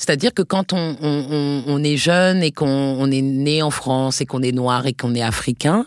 Euh, 0.00 0.04
C'est-à-dire 0.10 0.32
que 0.34 0.42
quand 0.42 0.72
on, 0.72 0.96
on- 1.02 1.62
on- 1.66 1.84
est 1.84 1.96
jeune 1.96 2.42
et 2.42 2.52
qu'on 2.52 2.66
on 2.68 3.10
est 3.10 3.22
né 3.22 3.62
en 3.62 3.70
France 3.70 4.20
et 4.20 4.26
qu'on 4.26 4.42
est 4.42 4.52
noir 4.52 4.86
et 4.86 4.92
qu'on 4.92 5.14
est 5.14 5.22
africain, 5.22 5.86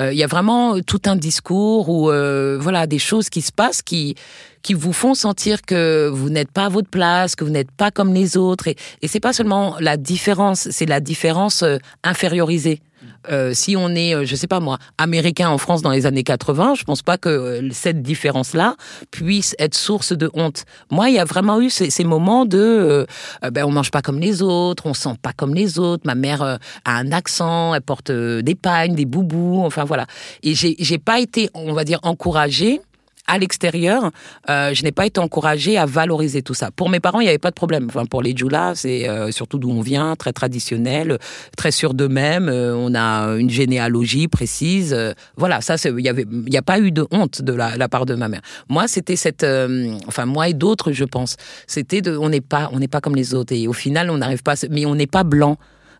euh, 0.00 0.12
il 0.12 0.18
y 0.18 0.24
a 0.24 0.26
vraiment 0.26 0.80
tout 0.80 1.00
un 1.06 1.16
discours 1.16 1.88
ou 1.88 2.10
euh, 2.10 2.56
voilà 2.60 2.86
des 2.86 2.98
choses 2.98 3.28
qui 3.28 3.42
se 3.42 3.52
passent 3.52 3.82
qui 3.82 4.14
qui 4.62 4.74
vous 4.74 4.92
font 4.92 5.14
sentir 5.14 5.62
que 5.62 6.10
vous 6.12 6.28
n'êtes 6.30 6.50
pas 6.50 6.66
à 6.66 6.68
votre 6.68 6.88
place, 6.90 7.34
que 7.34 7.44
vous 7.44 7.50
n'êtes 7.50 7.70
pas 7.70 7.90
comme 7.90 8.12
les 8.12 8.36
autres. 8.36 8.68
Et, 8.68 8.76
et 9.02 9.08
c'est 9.08 9.20
pas 9.20 9.32
seulement 9.32 9.76
la 9.80 9.96
différence, 9.96 10.68
c'est 10.70 10.84
la 10.86 11.00
différence 11.00 11.62
euh, 11.62 11.78
infériorisée. 12.04 12.80
Euh, 13.30 13.52
si 13.54 13.76
on 13.76 13.94
est, 13.94 14.14
euh, 14.14 14.24
je 14.24 14.34
sais 14.36 14.46
pas 14.46 14.60
moi, 14.60 14.78
américain 14.98 15.48
en 15.48 15.58
France 15.58 15.82
dans 15.82 15.90
les 15.90 16.06
années 16.06 16.22
80, 16.22 16.74
je 16.74 16.84
pense 16.84 17.02
pas 17.02 17.18
que 17.18 17.28
euh, 17.28 17.68
cette 17.72 18.02
différence-là 18.02 18.76
puisse 19.10 19.54
être 19.58 19.74
source 19.74 20.12
de 20.12 20.30
honte. 20.34 20.64
Moi, 20.90 21.10
il 21.10 21.16
y 21.16 21.18
a 21.18 21.24
vraiment 21.24 21.60
eu 21.60 21.70
ces, 21.70 22.04
moments 22.04 22.46
de, 22.46 22.58
euh, 22.58 23.50
ben 23.50 23.64
on 23.64 23.70
mange 23.70 23.90
pas 23.90 24.02
comme 24.02 24.18
les 24.18 24.42
autres, 24.42 24.86
on 24.86 24.94
sent 24.94 25.14
pas 25.22 25.32
comme 25.32 25.54
les 25.54 25.78
autres. 25.78 26.02
Ma 26.06 26.14
mère 26.14 26.42
a 26.42 26.58
un 26.84 27.12
accent, 27.12 27.74
elle 27.74 27.82
porte 27.82 28.10
des 28.10 28.54
pagnes, 28.54 28.94
des 28.94 29.04
boubous, 29.04 29.62
enfin 29.64 29.84
voilà. 29.84 30.06
Et 30.42 30.54
j'ai 30.54 30.98
pas 30.98 31.20
été, 31.20 31.50
on 31.54 31.72
va 31.72 31.84
dire, 31.84 32.00
encouragée 32.02 32.80
à 33.30 33.38
l'extérieur, 33.38 34.10
euh, 34.48 34.74
je 34.74 34.82
n'ai 34.82 34.90
pas 34.90 35.06
été 35.06 35.20
encouragée 35.20 35.78
à 35.78 35.86
valoriser 35.86 36.42
tout 36.42 36.54
ça. 36.54 36.70
Pour 36.72 36.88
mes 36.88 36.98
parents, 36.98 37.20
il 37.20 37.24
n'y 37.24 37.28
avait 37.28 37.38
pas 37.38 37.50
de 37.50 37.54
problème. 37.54 37.86
Enfin, 37.88 38.04
pour 38.04 38.22
les 38.22 38.36
Djoula, 38.36 38.72
c'est 38.74 39.08
euh, 39.08 39.30
surtout 39.30 39.58
d'où 39.58 39.70
on 39.70 39.80
vient, 39.80 40.16
très 40.16 40.32
traditionnel, 40.32 41.18
très 41.56 41.70
sûr 41.70 41.94
d'eux-mêmes. 41.94 42.48
euh, 42.48 42.74
on 42.74 42.94
a 42.94 43.36
une 43.36 43.50
généalogie 43.50 44.26
précise. 44.26 44.96
voilà, 45.36 45.60
ça, 45.60 45.76
il 45.84 46.00
y 46.00 46.08
avait, 46.08 46.26
il 46.30 46.50
n'y 46.50 46.56
a 46.56 46.62
pas 46.62 46.80
eu 46.80 46.90
de 46.90 47.06
honte 47.12 47.40
de 47.42 47.52
la, 47.52 47.76
la 47.76 47.88
part 47.88 48.04
de 48.04 48.14
ma 48.14 48.28
mère. 48.28 48.40
Moi, 48.68 48.88
c'était 48.88 49.16
cette, 49.16 49.46
enfin 50.08 50.26
moi 50.26 50.48
et 50.48 50.54
d'autres, 50.54 50.92
je 50.92 51.04
pense, 51.04 51.36
c'était 51.66 52.02
de, 52.02 52.16
on 52.16 52.30
n'est 52.30 52.40
pas, 52.40 52.68
on 52.72 52.80
n'est 52.80 52.88
pas 52.88 53.00
comme 53.00 53.14
les 53.14 53.34
autres 53.34 53.54
et 53.54 53.68
au 53.68 53.72
final, 53.72 54.10
on 54.10 54.18
n'arrive 54.18 54.42
pas, 54.42 54.54
mais 54.70 54.86
on 54.86 54.96
n'est 54.96 55.06
pas 55.06 55.22
blanc. 55.22 55.56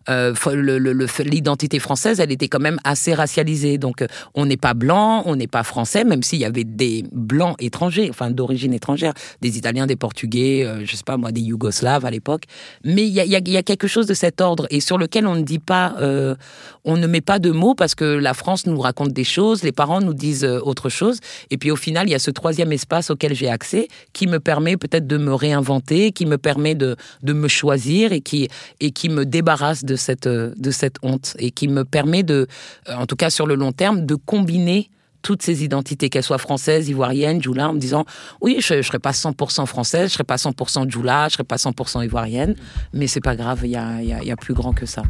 L'identité 0.07 1.79
française, 1.79 2.19
elle 2.19 2.31
était 2.31 2.47
quand 2.47 2.59
même 2.59 2.79
assez 2.83 3.13
racialisée. 3.13 3.77
Donc, 3.77 4.03
on 4.33 4.45
n'est 4.45 4.57
pas 4.57 4.73
blanc, 4.73 5.23
on 5.25 5.35
n'est 5.35 5.47
pas 5.47 5.63
français, 5.63 6.03
même 6.03 6.23
s'il 6.23 6.39
y 6.39 6.45
avait 6.45 6.63
des 6.63 7.05
blancs 7.11 7.55
étrangers, 7.59 8.07
enfin 8.09 8.31
d'origine 8.31 8.73
étrangère, 8.73 9.13
des 9.41 9.57
Italiens, 9.57 9.87
des 9.87 9.95
Portugais, 9.95 10.67
je 10.83 10.95
sais 10.95 11.03
pas 11.05 11.17
moi, 11.17 11.31
des 11.31 11.41
Yougoslaves 11.41 12.05
à 12.05 12.11
l'époque. 12.11 12.43
Mais 12.83 13.07
il 13.07 13.13
y 13.13 13.57
a, 13.57 13.63
quelque 13.63 13.87
chose 13.87 14.07
de 14.07 14.13
cet 14.13 14.41
ordre 14.41 14.67
et 14.69 14.79
sur 14.79 14.97
lequel 14.97 15.27
on 15.27 15.35
ne 15.35 15.43
dit 15.43 15.59
pas, 15.59 15.95
on 16.83 16.97
ne 16.97 17.07
met 17.07 17.21
pas 17.21 17.39
de 17.39 17.51
mots 17.51 17.75
parce 17.75 17.95
que 17.95 18.05
la 18.05 18.33
France 18.33 18.65
nous 18.65 18.79
raconte 18.79 19.13
des 19.13 19.23
choses, 19.23 19.63
les 19.63 19.71
parents 19.71 20.01
nous 20.01 20.13
disent 20.13 20.45
autre 20.45 20.89
chose. 20.89 21.19
Et 21.49 21.57
puis 21.57 21.71
au 21.71 21.75
final, 21.75 22.07
il 22.07 22.11
y 22.11 22.15
a 22.15 22.19
ce 22.19 22.31
troisième 22.31 22.71
espace 22.71 23.09
auquel 23.09 23.35
j'ai 23.35 23.49
accès 23.49 23.87
qui 24.13 24.27
me 24.27 24.39
permet 24.39 24.77
peut-être 24.77 25.07
de 25.07 25.17
me 25.17 25.33
réinventer, 25.33 26.11
qui 26.11 26.25
me 26.25 26.37
permet 26.37 26.75
de, 26.75 26.95
de 27.23 27.33
me 27.33 27.47
choisir 27.47 28.11
et 28.11 28.21
qui, 28.21 28.47
et 28.79 28.91
qui 28.91 29.09
me 29.09 29.25
débarrasse 29.25 29.83
de 29.83 29.90
cette, 29.95 30.27
de 30.27 30.71
cette 30.71 30.95
honte 31.01 31.35
et 31.39 31.51
qui 31.51 31.67
me 31.67 31.83
permet 31.83 32.23
de, 32.23 32.47
en 32.89 33.05
tout 33.05 33.15
cas 33.15 33.29
sur 33.29 33.47
le 33.47 33.55
long 33.55 33.71
terme, 33.71 34.05
de 34.05 34.15
combiner 34.15 34.89
toutes 35.21 35.43
ces 35.43 35.63
identités, 35.63 36.09
qu'elles 36.09 36.23
soient 36.23 36.37
françaises, 36.37 36.89
ivoiriennes, 36.89 37.41
Djoula, 37.41 37.69
en 37.69 37.73
me 37.73 37.79
disant 37.79 38.05
oui, 38.41 38.57
je 38.59 38.75
ne 38.75 38.81
serai 38.81 38.99
pas 38.99 39.11
100% 39.11 39.65
française, 39.65 40.09
je 40.09 40.13
serai 40.13 40.23
pas 40.23 40.35
100% 40.35 40.89
Djoula, 40.89 41.27
je 41.27 41.33
serai 41.33 41.43
pas 41.43 41.57
100% 41.57 42.03
ivoirienne, 42.03 42.55
mais 42.93 43.07
c'est 43.07 43.21
pas 43.21 43.35
grave, 43.35 43.61
il 43.63 43.71
y 43.71 43.75
a, 43.75 44.01
y, 44.01 44.13
a, 44.13 44.23
y 44.23 44.31
a 44.31 44.35
plus 44.35 44.53
grand 44.53 44.73
que 44.73 44.85
ça. 44.85 45.03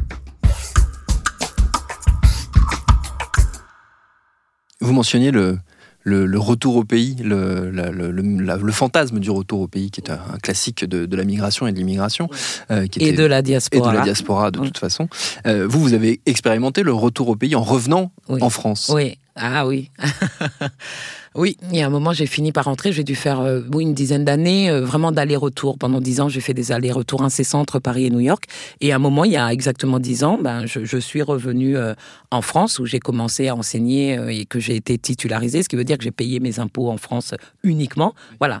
Vous 4.80 4.92
mentionniez 4.92 5.30
le, 5.30 5.58
le, 6.04 6.38
retour 6.38 6.76
au 6.76 6.84
pays, 6.84 7.16
le, 7.22 7.70
le, 7.70 8.72
fantasme 8.72 9.18
du 9.18 9.30
retour 9.30 9.60
au 9.60 9.68
pays, 9.68 9.90
qui 9.90 10.00
est 10.00 10.10
un, 10.10 10.18
classique 10.42 10.84
de, 10.84 11.16
la 11.16 11.24
migration 11.24 11.66
et 11.66 11.72
de 11.72 11.78
l'immigration. 11.78 12.28
Euh, 12.70 12.86
et 12.98 13.12
de 13.12 13.24
la 13.24 13.42
diaspora. 13.42 13.90
Et 13.90 13.92
de 13.92 13.98
la 13.98 14.04
diaspora, 14.04 14.50
de 14.50 14.58
toute 14.58 14.78
façon. 14.78 15.08
Euh, 15.46 15.66
vous, 15.68 15.80
vous 15.80 15.94
avez 15.94 16.20
expérimenté 16.26 16.82
le 16.82 16.92
retour 16.92 17.28
au 17.28 17.36
pays 17.36 17.54
en 17.54 17.62
revenant 17.62 18.12
en 18.28 18.50
France. 18.50 18.90
Oui, 18.94 19.18
ah 19.36 19.66
oui. 19.66 19.90
Oui, 21.34 21.56
il 21.70 21.78
y 21.78 21.82
a 21.82 21.86
un 21.86 21.90
moment, 21.90 22.12
j'ai 22.12 22.26
fini 22.26 22.52
par 22.52 22.66
rentrer. 22.66 22.92
J'ai 22.92 23.04
dû 23.04 23.14
faire 23.14 23.40
euh, 23.40 23.62
une 23.78 23.94
dizaine 23.94 24.24
d'années, 24.24 24.68
euh, 24.70 24.82
vraiment 24.82 25.12
d'aller-retour. 25.12 25.78
Pendant 25.78 26.00
dix 26.00 26.20
ans, 26.20 26.28
j'ai 26.28 26.40
fait 26.40 26.52
des 26.52 26.72
allers-retours 26.72 27.22
incessants 27.22 27.60
entre 27.60 27.78
Paris 27.78 28.04
et 28.04 28.10
New 28.10 28.20
York. 28.20 28.44
Et 28.80 28.92
à 28.92 28.96
un 28.96 28.98
moment, 28.98 29.24
il 29.24 29.32
y 29.32 29.36
a 29.36 29.50
exactement 29.50 29.98
dix 29.98 30.24
ans, 30.24 30.38
ben, 30.40 30.66
je, 30.66 30.98
suis 30.98 31.22
revenu 31.22 31.76
euh, 31.76 31.94
en 32.30 32.42
France 32.42 32.78
où 32.78 32.86
j'ai 32.86 33.00
commencé 33.00 33.48
à 33.48 33.56
enseigner 33.56 34.18
et 34.28 34.44
que 34.44 34.60
j'ai 34.60 34.76
été 34.76 34.98
titularisé, 34.98 35.62
ce 35.62 35.68
qui 35.68 35.76
veut 35.76 35.84
dire 35.84 35.96
que 35.96 36.04
j'ai 36.04 36.10
payé 36.10 36.38
mes 36.38 36.60
impôts 36.60 36.90
en 36.90 36.98
France 36.98 37.34
uniquement. 37.62 38.14
Voilà. 38.38 38.60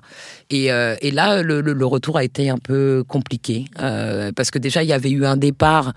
Et, 0.52 0.66
et 0.66 1.10
là, 1.10 1.42
le, 1.42 1.86
retour 1.86 2.16
a 2.16 2.24
été 2.24 2.50
un 2.50 2.58
peu 2.58 3.04
compliqué 3.08 3.64
parce 3.76 4.50
que 4.50 4.58
déjà, 4.58 4.82
il 4.82 4.88
y 4.88 4.92
avait 4.92 5.10
eu 5.10 5.24
un 5.24 5.36
départ 5.36 5.94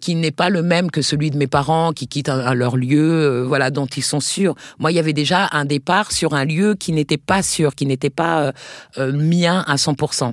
qui 0.00 0.14
n'est 0.14 0.30
pas 0.30 0.50
le 0.50 0.62
même 0.62 0.90
que 0.90 1.02
celui 1.02 1.30
de 1.30 1.38
mes 1.38 1.46
parents 1.46 1.92
qui 1.92 2.08
quittent 2.08 2.28
leur 2.28 2.76
lieu, 2.76 3.44
voilà, 3.46 3.70
dont 3.70 3.86
ils 3.86 4.02
sont 4.02 4.20
sûrs. 4.20 4.54
Moi, 4.78 4.92
il 4.92 4.96
y 4.96 4.98
avait 4.98 5.12
déjà 5.12 5.48
un 5.52 5.64
départ 5.64 6.12
sur 6.12 6.34
un 6.34 6.44
lieu 6.44 6.74
qui 6.74 6.92
n'était 6.92 7.16
pas 7.16 7.42
sûr, 7.42 7.74
qui 7.74 7.86
n'était 7.86 8.10
pas 8.10 8.42
euh, 8.42 8.52
euh, 8.98 9.12
mien 9.12 9.64
à 9.66 9.76
100%. 9.76 10.32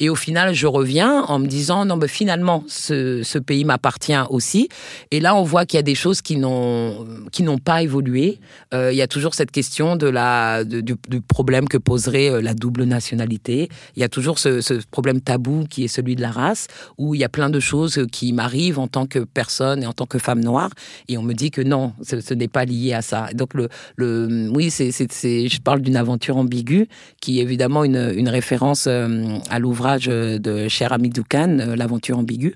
Et 0.00 0.08
au 0.08 0.14
final, 0.14 0.54
je 0.54 0.66
reviens 0.66 1.22
en 1.22 1.38
me 1.38 1.46
disant 1.46 1.84
non, 1.84 1.96
mais 1.96 2.08
finalement, 2.08 2.64
ce, 2.66 3.38
pays 3.38 3.64
m'appartient 3.64 4.18
aussi. 4.30 4.68
Et 5.10 5.20
là, 5.20 5.34
on 5.34 5.42
voit 5.42 5.64
qu'il 5.64 5.78
y 5.78 5.80
a 5.80 5.84
des 5.84 5.94
choses 5.94 6.22
qui 6.22 6.36
n'ont 6.36 7.58
pas 7.64 7.82
évolué. 7.82 8.38
Euh, 8.74 8.92
il 8.92 8.96
y 8.96 9.02
a 9.02 9.06
toujours 9.06 9.34
cette 9.34 9.50
question 9.50 9.96
de 9.96 10.06
la 10.06 10.64
du, 10.64 10.96
problème 11.26 11.68
que 11.68 11.78
poserait 11.78 12.42
la 12.42 12.54
double 12.54 12.84
nationalité. 12.92 13.68
Il 13.96 14.00
y 14.00 14.04
a 14.04 14.08
toujours 14.08 14.38
ce, 14.38 14.80
problème 14.90 15.20
tabou 15.20 15.64
qui 15.68 15.84
est 15.84 15.88
celui 15.88 16.16
de 16.16 16.22
la 16.22 16.30
race, 16.30 16.66
où 16.98 17.14
il 17.14 17.20
y 17.20 17.24
a 17.24 17.28
plein 17.28 17.50
de 17.50 17.60
choses 17.60 18.06
qui 18.10 18.32
m'arrivent 18.32 18.78
en 18.78 18.88
tant 18.88 19.06
que 19.06 19.20
personne 19.20 19.82
et 19.82 19.86
en 19.86 19.92
tant 19.92 20.06
que 20.06 20.18
femme 20.18 20.40
noire, 20.40 20.70
et 21.08 21.18
on 21.18 21.22
me 21.22 21.34
dit 21.34 21.50
que 21.50 21.62
non, 21.62 21.94
ce, 22.02 22.34
n'est 22.34 22.48
pas 22.48 22.64
lié 22.64 22.92
à 22.92 23.02
ça. 23.02 23.28
Donc 23.34 23.54
le, 23.54 23.68
le 23.96 24.50
oui, 24.54 24.70
c'est 24.70 24.90
je 24.90 25.60
parle 25.60 25.80
d'une 25.80 25.96
aventure 25.96 26.36
ambiguë 26.36 26.88
qui 27.20 27.38
est 27.38 27.42
évidemment 27.42 27.84
une, 27.84 28.28
référence 28.28 28.86
euh, 28.88 29.38
à 29.50 29.58
l'ouvrage 29.58 30.06
de 30.06 30.68
Cher 30.68 30.92
Hamidou 30.92 31.24
Khan, 31.28 31.58
euh, 31.60 31.76
L'aventure 31.76 32.18
ambiguë. 32.18 32.54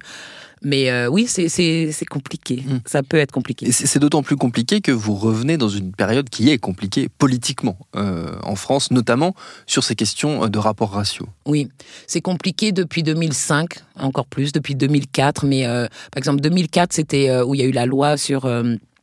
Mais 0.63 0.91
euh, 0.91 1.09
oui, 1.09 1.27
c'est 1.27 2.05
compliqué. 2.09 2.65
Hmm. 2.67 2.79
Ça 2.87 3.03
peut 3.03 3.19
être 3.19 3.33
compliqué. 3.33 3.71
C'est 3.73 3.99
d'autant 3.99 4.23
plus 4.23 4.37
compliqué 4.37 4.81
que 4.81 4.93
vous 4.93 5.15
revenez 5.15 5.57
dans 5.57 5.69
une 5.69 5.93
période 5.93 6.29
qui 6.29 6.51
est 6.51 6.59
compliquée 6.59 7.09
politiquement 7.09 7.79
en 7.95 8.57
France, 8.57 8.91
notamment 8.91 9.35
sur 9.67 9.85
ces 9.85 9.95
questions 9.95 10.49
de 10.49 10.59
rapports 10.59 10.93
raciaux. 10.93 11.29
Oui, 11.47 11.69
c'est 12.07 12.21
compliqué 12.21 12.73
depuis 12.73 13.03
2005, 13.03 13.79
encore 13.99 14.27
plus 14.27 14.53
depuis 14.53 14.75
2004. 14.75 15.47
Mais 15.47 15.65
par 15.65 16.19
exemple, 16.19 16.41
2004, 16.41 16.93
c'était 16.93 17.41
où 17.43 17.55
il 17.55 17.61
y 17.61 17.65
a 17.65 17.67
eu 17.67 17.73
la 17.73 17.87
loi 17.87 18.17
sur 18.17 18.47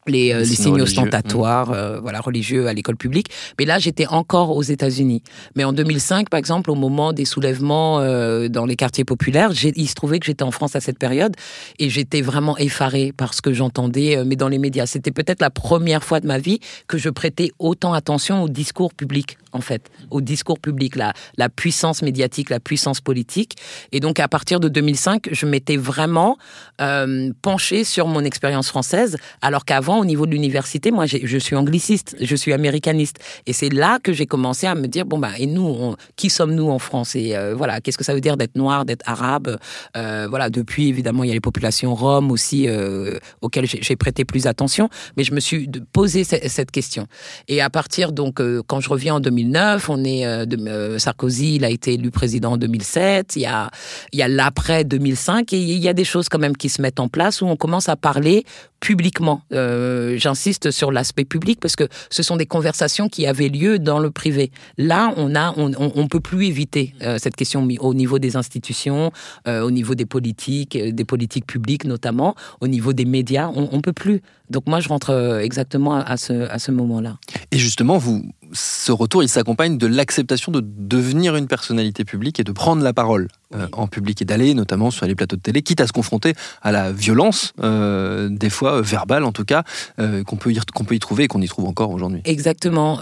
les, 0.08 0.34
euh, 0.34 0.44
signes 0.44 0.82
ostentatoires, 0.82 1.70
mmh. 1.70 1.74
euh, 1.76 2.00
voilà, 2.00 2.20
religieux 2.20 2.68
à 2.68 2.74
l'école 2.74 2.98
publique. 2.98 3.28
Mais 3.60 3.66
là, 3.66 3.80
j'étais 3.80 4.08
encore 4.08 4.56
aux 4.56 4.64
États-Unis. 4.64 5.24
Mais 5.56 5.64
en 5.64 5.74
2005, 5.74 6.30
par 6.30 6.38
exemple, 6.38 6.72
au 6.72 6.76
moment 6.76 7.14
des 7.14 7.26
soulèvements 7.26 8.00
euh, 8.00 8.48
dans 8.48 8.66
les 8.66 8.76
quartiers 8.76 9.06
populaires, 9.06 9.52
il 9.64 9.88
se 9.88 9.96
trouvait 9.96 10.20
que 10.20 10.26
j'étais 10.26 10.44
en 10.44 10.52
France 10.52 10.76
à 10.76 10.80
cette 10.80 11.00
période 11.00 11.36
et 11.80 11.90
j'étais 11.90 12.22
vraiment 12.22 12.58
effarée 12.58 13.12
par 13.16 13.34
ce 13.34 13.42
que 13.42 13.54
j'entendais, 13.54 14.24
mais 14.26 14.36
dans 14.36 14.48
les 14.48 14.60
médias. 14.60 14.86
C'était 14.86 15.12
peut-être 15.12 15.42
la 15.42 15.50
première 15.50 16.04
fois 16.04 16.20
de 16.20 16.28
ma 16.28 16.38
vie 16.38 16.60
que 16.88 16.98
je 16.98 17.10
prêtais 17.10 17.52
autant 17.60 17.94
attention 17.94 18.44
au 18.44 18.50
discours 18.50 18.94
public, 18.94 19.38
en 19.54 19.62
fait, 19.62 19.90
au 20.10 20.22
discours 20.22 20.60
public, 20.60 20.96
la, 20.96 21.14
puissance 21.50 22.02
médiatique, 22.02 22.50
la 22.50 22.60
puissance 22.60 23.00
politique. 23.00 23.56
Et 23.92 24.00
donc, 24.00 24.20
à 24.20 24.28
partir 24.28 24.60
de 24.60 24.68
2005, 24.68 25.30
je 25.32 25.46
m'étais 25.46 25.78
vraiment 25.78 26.38
euh, 26.82 27.32
penchée 27.42 27.84
sur 27.84 28.08
mon 28.08 28.24
expérience 28.24 28.70
française, 28.70 29.18
alors 29.42 29.66
qu'avant 29.66 30.00
au 30.00 30.06
niveau 30.06 30.26
de 30.26 30.32
l'université, 30.32 30.92
moi, 30.92 31.06
je 31.06 31.38
suis 31.38 31.56
angliciste, 31.56 32.16
je 32.20 32.36
suis 32.36 32.54
américaniste. 32.54 33.18
Et 33.46 33.54
c'est 33.54 33.70
là 33.70 34.00
que 34.04 34.12
j'ai 34.12 34.26
commencé 34.26 34.66
à 34.66 34.76
me 34.76 34.88
dire, 34.88 35.06
bon, 35.06 35.20
bah, 35.20 35.32
et 35.38 35.46
nous, 35.46 35.96
qui 36.16 36.30
sommes-nous 36.30 36.70
en 36.70 36.80
France? 36.80 37.16
Et 37.16 37.36
euh, 37.36 37.54
voilà, 37.56 37.80
qu'est-ce 37.80 37.98
que 37.98 38.04
ça 38.04 38.14
veut 38.14 38.22
dire 38.22 38.38
d'être 38.38 38.56
noir, 38.56 38.86
d'être 38.86 39.08
arabe? 39.08 39.60
Euh, 39.96 40.28
Voilà, 40.28 40.50
depuis, 40.50 40.88
évidemment, 40.88 41.24
il 41.24 41.28
y 41.28 41.32
a 41.32 41.36
les 41.36 41.40
populations 41.40 41.94
roms 41.94 42.32
aussi, 42.32 42.68
auxquelles 43.42 43.68
j'ai 43.68 43.96
prêté 43.96 44.26
plus 44.26 44.48
attention. 44.48 44.90
Mais 45.16 45.24
je 45.24 45.34
me 45.34 45.40
suis 45.40 45.70
posé 45.92 46.24
cette 46.24 46.72
question. 46.72 47.08
Et 47.48 47.62
à 47.62 47.70
partir, 47.70 48.12
donc, 48.12 48.42
quand 48.68 48.80
je 48.80 48.90
reviens 48.90 49.16
en 49.16 49.20
2009, 49.44 49.90
on 49.90 50.04
est, 50.04 50.46
de, 50.46 50.98
Sarkozy, 50.98 51.56
il 51.56 51.66
a 51.66 51.70
été 51.70 51.94
élu 51.94 52.12
président 52.12 52.54
en 52.54 52.58
2007, 52.58 53.36
il 53.36 53.42
y 53.42 53.46
a, 53.46 54.28
l'après 54.28 54.84
2005, 54.84 55.54
et 55.54 55.58
il 55.58 55.78
y 55.78 55.90
a 55.90 55.94
des 55.94 56.04
choses 56.04 56.30
quand 56.30 56.40
même 56.40 56.56
qui 56.58 56.70
se 56.70 56.82
mettent 56.82 57.00
en 57.00 57.10
place 57.10 57.42
où 57.42 57.46
on 57.46 57.56
commence 57.56 57.90
à 57.90 57.96
parler 57.96 58.46
publiquement. 58.84 59.42
Euh, 59.54 60.18
j'insiste 60.18 60.70
sur 60.70 60.92
l'aspect 60.92 61.24
public 61.24 61.58
parce 61.62 61.78
que 61.78 61.88
ce 62.10 62.22
sont 62.22 62.36
des 62.36 62.46
conversations 62.46 63.08
qui 63.08 63.26
avaient 63.26 63.48
lieu 63.48 63.80
dans 63.80 63.98
le 63.98 64.12
privé. 64.12 64.52
Là, 64.78 65.14
on 65.16 65.36
a, 65.36 65.54
peut 66.10 66.20
plus 66.20 66.46
éviter 66.48 66.94
euh, 67.02 67.18
cette 67.18 67.38
question 67.38 67.66
au 67.80 67.94
niveau 67.94 68.20
des 68.20 68.36
institutions, 68.36 69.14
euh, 69.48 69.62
au 69.62 69.72
niveau 69.72 69.96
des 69.96 70.06
politiques, 70.06 70.78
des 70.78 71.06
politiques 71.06 71.48
publiques 71.48 71.86
notamment, 71.86 72.36
au 72.60 72.68
niveau 72.68 72.92
des 72.92 73.06
médias. 73.06 73.50
On, 73.56 73.70
on 73.72 73.80
peut 73.80 73.94
plus. 73.94 74.22
Donc 74.50 74.68
moi, 74.68 74.82
je 74.82 74.90
rentre 74.90 75.40
exactement 75.42 75.96
à 75.96 76.18
ce, 76.18 76.34
à 76.50 76.60
ce 76.60 76.72
moment-là. 76.72 77.18
Et 77.52 77.58
justement, 77.58 77.98
vous, 77.98 78.22
ce 78.54 78.92
retour, 78.92 79.24
il 79.24 79.30
s'accompagne 79.30 79.78
de 79.78 79.88
l'acceptation 79.88 80.52
de 80.52 80.62
devenir 80.64 81.36
une 81.36 81.48
personnalité 81.48 82.06
publique 82.06 82.40
et 82.40 82.44
de 82.44 82.52
prendre 82.52 82.84
la 82.84 82.94
parole 82.94 83.28
euh, 83.56 83.68
en 83.74 83.88
public 83.88 84.22
et 84.22 84.26
d'aller 84.26 84.54
notamment 84.54 84.92
sur 84.92 85.06
les 85.06 85.16
plateaux 85.16 85.36
de 85.36 85.42
télé, 85.42 85.62
quitte 85.62 85.82
à 85.82 85.88
se 85.88 85.92
confronter 85.92 86.34
à 86.62 86.72
la 86.72 86.92
violence, 86.92 87.54
euh, 87.62 88.30
des 88.30 88.50
fois 88.50 88.78
euh, 88.78 88.82
verbale 88.82 89.24
en 89.24 89.32
tout 89.32 89.46
cas, 89.46 89.64
qu'on 89.98 90.36
peut, 90.36 90.52
y, 90.52 90.60
qu'on 90.74 90.84
peut 90.84 90.96
y 90.96 91.00
trouver 91.00 91.26
et 91.26 91.28
qu'on 91.28 91.42
y 91.42 91.48
trouve 91.48 91.66
encore 91.66 91.92
aujourd'hui. 91.92 92.22
Exactement. 92.26 93.00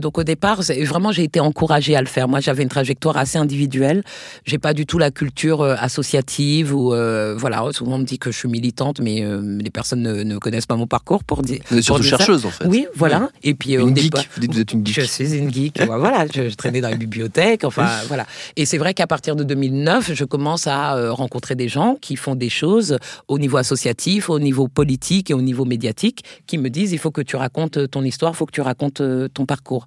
donc 0.00 0.18
au 0.18 0.24
départ, 0.24 0.60
vraiment, 0.84 1.12
j'ai 1.12 1.24
été 1.24 1.40
encouragée 1.40 1.96
à 1.96 2.00
le 2.00 2.06
faire. 2.06 2.28
Moi, 2.28 2.40
j'avais 2.40 2.62
une 2.62 2.68
trajectoire 2.68 3.16
assez 3.16 3.38
individuelle. 3.38 4.02
J'ai 4.44 4.58
pas 4.58 4.74
du 4.74 4.86
tout 4.86 4.98
la 4.98 5.10
culture 5.10 5.62
associative 5.62 6.74
ou 6.74 6.90
voilà. 7.36 7.64
Souvent, 7.72 7.94
on 7.94 7.98
me 7.98 8.04
dit 8.04 8.18
que 8.18 8.30
je 8.30 8.38
suis 8.38 8.48
militante, 8.48 9.00
mais 9.00 9.24
les 9.60 9.70
personnes 9.70 10.02
ne, 10.02 10.38
connaissent 10.38 10.66
pas 10.66 10.76
mon 10.76 10.86
parcours 10.86 11.24
pour 11.24 11.42
dire. 11.42 11.60
Vous 11.70 11.78
êtes 11.78 11.84
surtout 11.84 12.02
chercheuse 12.02 12.46
en 12.46 12.50
fait. 12.50 12.66
Oui, 12.66 12.86
voilà. 12.94 13.28
Et 13.42 13.54
puis 13.54 13.74
une 13.74 13.96
geek. 13.96 14.14
Vous 14.34 14.40
dites 14.40 14.52
vous 14.52 14.60
êtes 14.60 14.72
une 14.72 14.86
geek. 14.86 15.00
Je 15.00 15.06
suis 15.06 15.34
une 15.34 15.52
geek. 15.52 15.82
voilà. 15.82 16.26
Je, 16.32 16.48
je, 16.48 16.54
traînais 16.54 16.80
dans 16.80 16.88
les 16.88 16.96
bibliothèques. 16.96 17.64
Enfin, 17.64 17.88
voilà. 18.08 18.26
Et 18.56 18.64
c'est 18.66 18.78
vrai 18.78 18.94
qu'à 18.94 19.06
partir 19.06 19.36
de 19.36 19.44
2009 19.44 19.79
je 19.86 20.24
commence 20.24 20.66
à 20.66 20.96
euh, 20.96 21.12
rencontrer 21.12 21.54
des 21.54 21.68
gens 21.68 21.96
qui 22.00 22.16
font 22.16 22.34
des 22.34 22.48
choses 22.48 22.98
au 23.28 23.38
niveau 23.38 23.56
associatif, 23.56 24.30
au 24.30 24.38
niveau 24.38 24.68
politique 24.68 25.30
et 25.30 25.34
au 25.34 25.42
niveau 25.42 25.64
médiatique, 25.64 26.24
qui 26.46 26.58
me 26.58 26.68
disent 26.70 26.92
il 26.92 26.98
faut 26.98 27.10
que 27.10 27.20
tu 27.20 27.36
racontes 27.36 27.90
ton 27.90 28.02
histoire, 28.02 28.32
il 28.32 28.36
faut 28.36 28.46
que 28.46 28.52
tu 28.52 28.60
racontes 28.60 29.00
euh, 29.00 29.28
ton 29.28 29.46
parcours. 29.46 29.86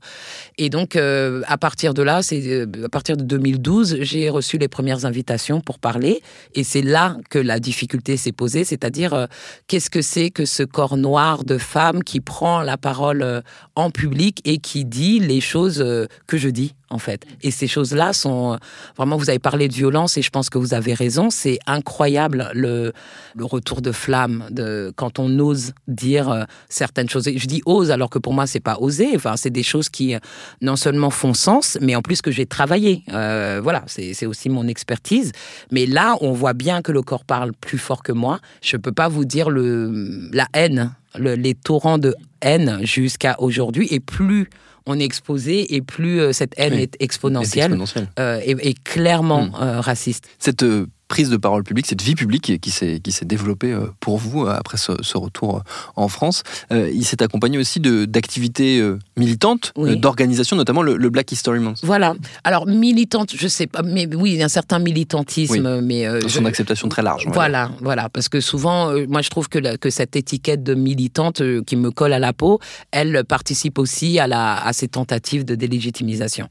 Et 0.57 0.69
donc, 0.69 0.95
euh, 0.95 1.41
à 1.47 1.57
partir 1.57 1.93
de 1.93 2.03
là, 2.03 2.23
c'est 2.23 2.65
à 2.83 2.89
partir 2.89 3.17
de 3.17 3.23
2012, 3.23 3.97
j'ai 4.01 4.29
reçu 4.29 4.57
les 4.57 4.67
premières 4.67 5.05
invitations 5.05 5.61
pour 5.61 5.79
parler, 5.79 6.21
et 6.55 6.63
c'est 6.63 6.81
là 6.81 7.17
que 7.29 7.39
la 7.39 7.59
difficulté 7.59 8.17
s'est 8.17 8.31
posée, 8.31 8.63
c'est-à-dire 8.63 9.27
qu'est-ce 9.67 9.89
que 9.89 10.01
c'est 10.01 10.29
que 10.29 10.45
ce 10.45 10.63
corps 10.63 10.97
noir 10.97 11.43
de 11.43 11.57
femme 11.57 12.03
qui 12.03 12.19
prend 12.19 12.61
la 12.61 12.77
parole 12.77 13.43
en 13.75 13.89
public 13.91 14.41
et 14.45 14.57
qui 14.57 14.85
dit 14.85 15.19
les 15.19 15.41
choses 15.41 15.83
que 16.27 16.37
je 16.37 16.49
dis? 16.49 16.73
En 16.93 16.99
fait. 16.99 17.25
Et 17.41 17.51
ces 17.51 17.67
choses-là 17.67 18.13
sont 18.13 18.57
vraiment. 18.95 19.17
Vous 19.17 19.29
avez 19.29 19.39
parlé 19.39 19.67
de 19.67 19.73
violence 19.73 20.17
et 20.17 20.21
je 20.21 20.29
pense 20.29 20.49
que 20.49 20.57
vous 20.57 20.73
avez 20.73 20.93
raison. 20.93 21.29
C'est 21.29 21.59
incroyable 21.67 22.49
le 22.53 22.93
retour 23.39 23.81
de 23.81 23.91
flamme 23.91 24.45
de 24.51 24.93
quand 24.95 25.19
on 25.19 25.39
ose 25.39 25.73
dire 25.87 26.29
euh, 26.29 26.43
certaines 26.69 27.09
choses. 27.09 27.29
je 27.35 27.47
dis 27.47 27.61
ose 27.65 27.91
alors 27.91 28.09
que 28.09 28.19
pour 28.19 28.33
moi 28.33 28.47
c'est 28.47 28.59
pas 28.59 28.77
oser. 28.79 29.11
Enfin, 29.15 29.35
c'est 29.37 29.49
des 29.49 29.63
choses 29.63 29.89
qui 29.89 30.15
euh, 30.15 30.19
non 30.61 30.75
seulement 30.75 31.09
font 31.09 31.33
sens, 31.33 31.77
mais 31.81 31.95
en 31.95 32.01
plus 32.01 32.21
que 32.21 32.31
j'ai 32.31 32.45
travaillé. 32.45 33.03
Euh, 33.11 33.59
voilà, 33.63 33.83
c'est 33.87 34.25
aussi 34.25 34.49
mon 34.49 34.67
expertise. 34.67 35.31
Mais 35.71 35.85
là, 35.85 36.15
on 36.21 36.31
voit 36.31 36.53
bien 36.53 36.81
que 36.81 36.91
le 36.91 37.01
corps 37.01 37.25
parle 37.25 37.53
plus 37.53 37.77
fort 37.77 38.03
que 38.03 38.11
moi. 38.11 38.39
Je 38.61 38.77
peux 38.77 38.91
pas 38.91 39.07
vous 39.07 39.25
dire 39.25 39.49
le 39.49 40.29
la 40.31 40.47
haine, 40.53 40.93
les 41.17 41.55
torrents 41.55 41.97
de 41.97 42.15
haine 42.41 42.79
jusqu'à 42.83 43.35
aujourd'hui. 43.39 43.87
Et 43.91 43.99
plus 43.99 44.49
on 44.85 44.99
est 44.99 45.03
exposé 45.03 45.75
et 45.75 45.81
plus 45.81 46.19
euh, 46.19 46.33
cette 46.33 46.53
haine 46.57 46.73
est 46.73 46.95
exponentielle, 46.99 47.77
euh, 48.19 48.41
et, 48.43 48.73
clairement 48.73 49.45
hmm. 49.45 49.55
euh, 49.61 49.81
raciste. 49.81 50.27
Cette 50.39 50.65
prise 51.13 51.29
de 51.29 51.37
parole 51.37 51.63
publique, 51.63 51.85
cette 51.85 52.01
vie 52.01 52.15
publique 52.15 52.59
qui 52.59 52.71
s'est 52.71 52.99
qui 52.99 53.11
s'est 53.11 53.25
développée 53.25 53.71
euh, 53.71 53.85
pour 53.99 54.17
vous 54.17 54.47
euh, 54.47 54.55
après 54.57 54.77
ce, 54.77 55.15
retour 55.15 55.57
euh, 55.57 55.59
en 55.95 56.07
France. 56.07 56.41
il 56.71 57.05
s'est 57.05 57.21
accompagné 57.21 57.59
aussi 57.59 57.79
d'activités 57.79 58.81
militantes, 59.15 59.73
d'organisations, 59.77 60.55
notamment 60.55 60.81
le, 60.81 61.09
Black 61.09 61.31
History 61.31 61.59
Month. 61.59 61.81
Voilà. 61.83 62.15
Alors 62.43 62.65
militante, 62.65 63.33
je 63.35 63.47
sais 63.47 63.67
pas, 63.67 63.83
mais 63.83 64.07
oui, 64.15 64.31
il 64.31 64.37
y 64.37 64.41
a 64.41 64.45
un 64.45 64.55
certain 64.61 64.79
militantisme, 64.79 65.81
mais 65.81 65.99
son 66.27 66.45
acceptation 66.45 66.89
très 66.89 67.03
large. 67.03 67.27
Voilà, 67.31 67.69
voilà, 67.81 68.09
parce 68.09 68.27
que 68.27 68.41
souvent, 68.41 68.91
moi, 69.07 69.21
je 69.21 69.29
trouve 69.29 69.49
que 69.49 69.77
que 69.77 69.91
cette 69.91 70.15
étiquette 70.15 70.63
de 70.63 70.73
militante 70.73 71.43
qui 71.67 71.75
me 71.75 71.91
colle 71.91 72.13
à 72.13 72.19
la 72.19 72.33
peau, 72.33 72.59
elle 72.89 73.23
participe 73.23 73.77
aussi 73.77 74.17
à 74.17 74.25
la 74.25 74.55
à 74.65 74.73
ces 74.73 74.87
tentatives 74.87 75.45
de 75.45 75.53
délégitimisation, 75.53 76.47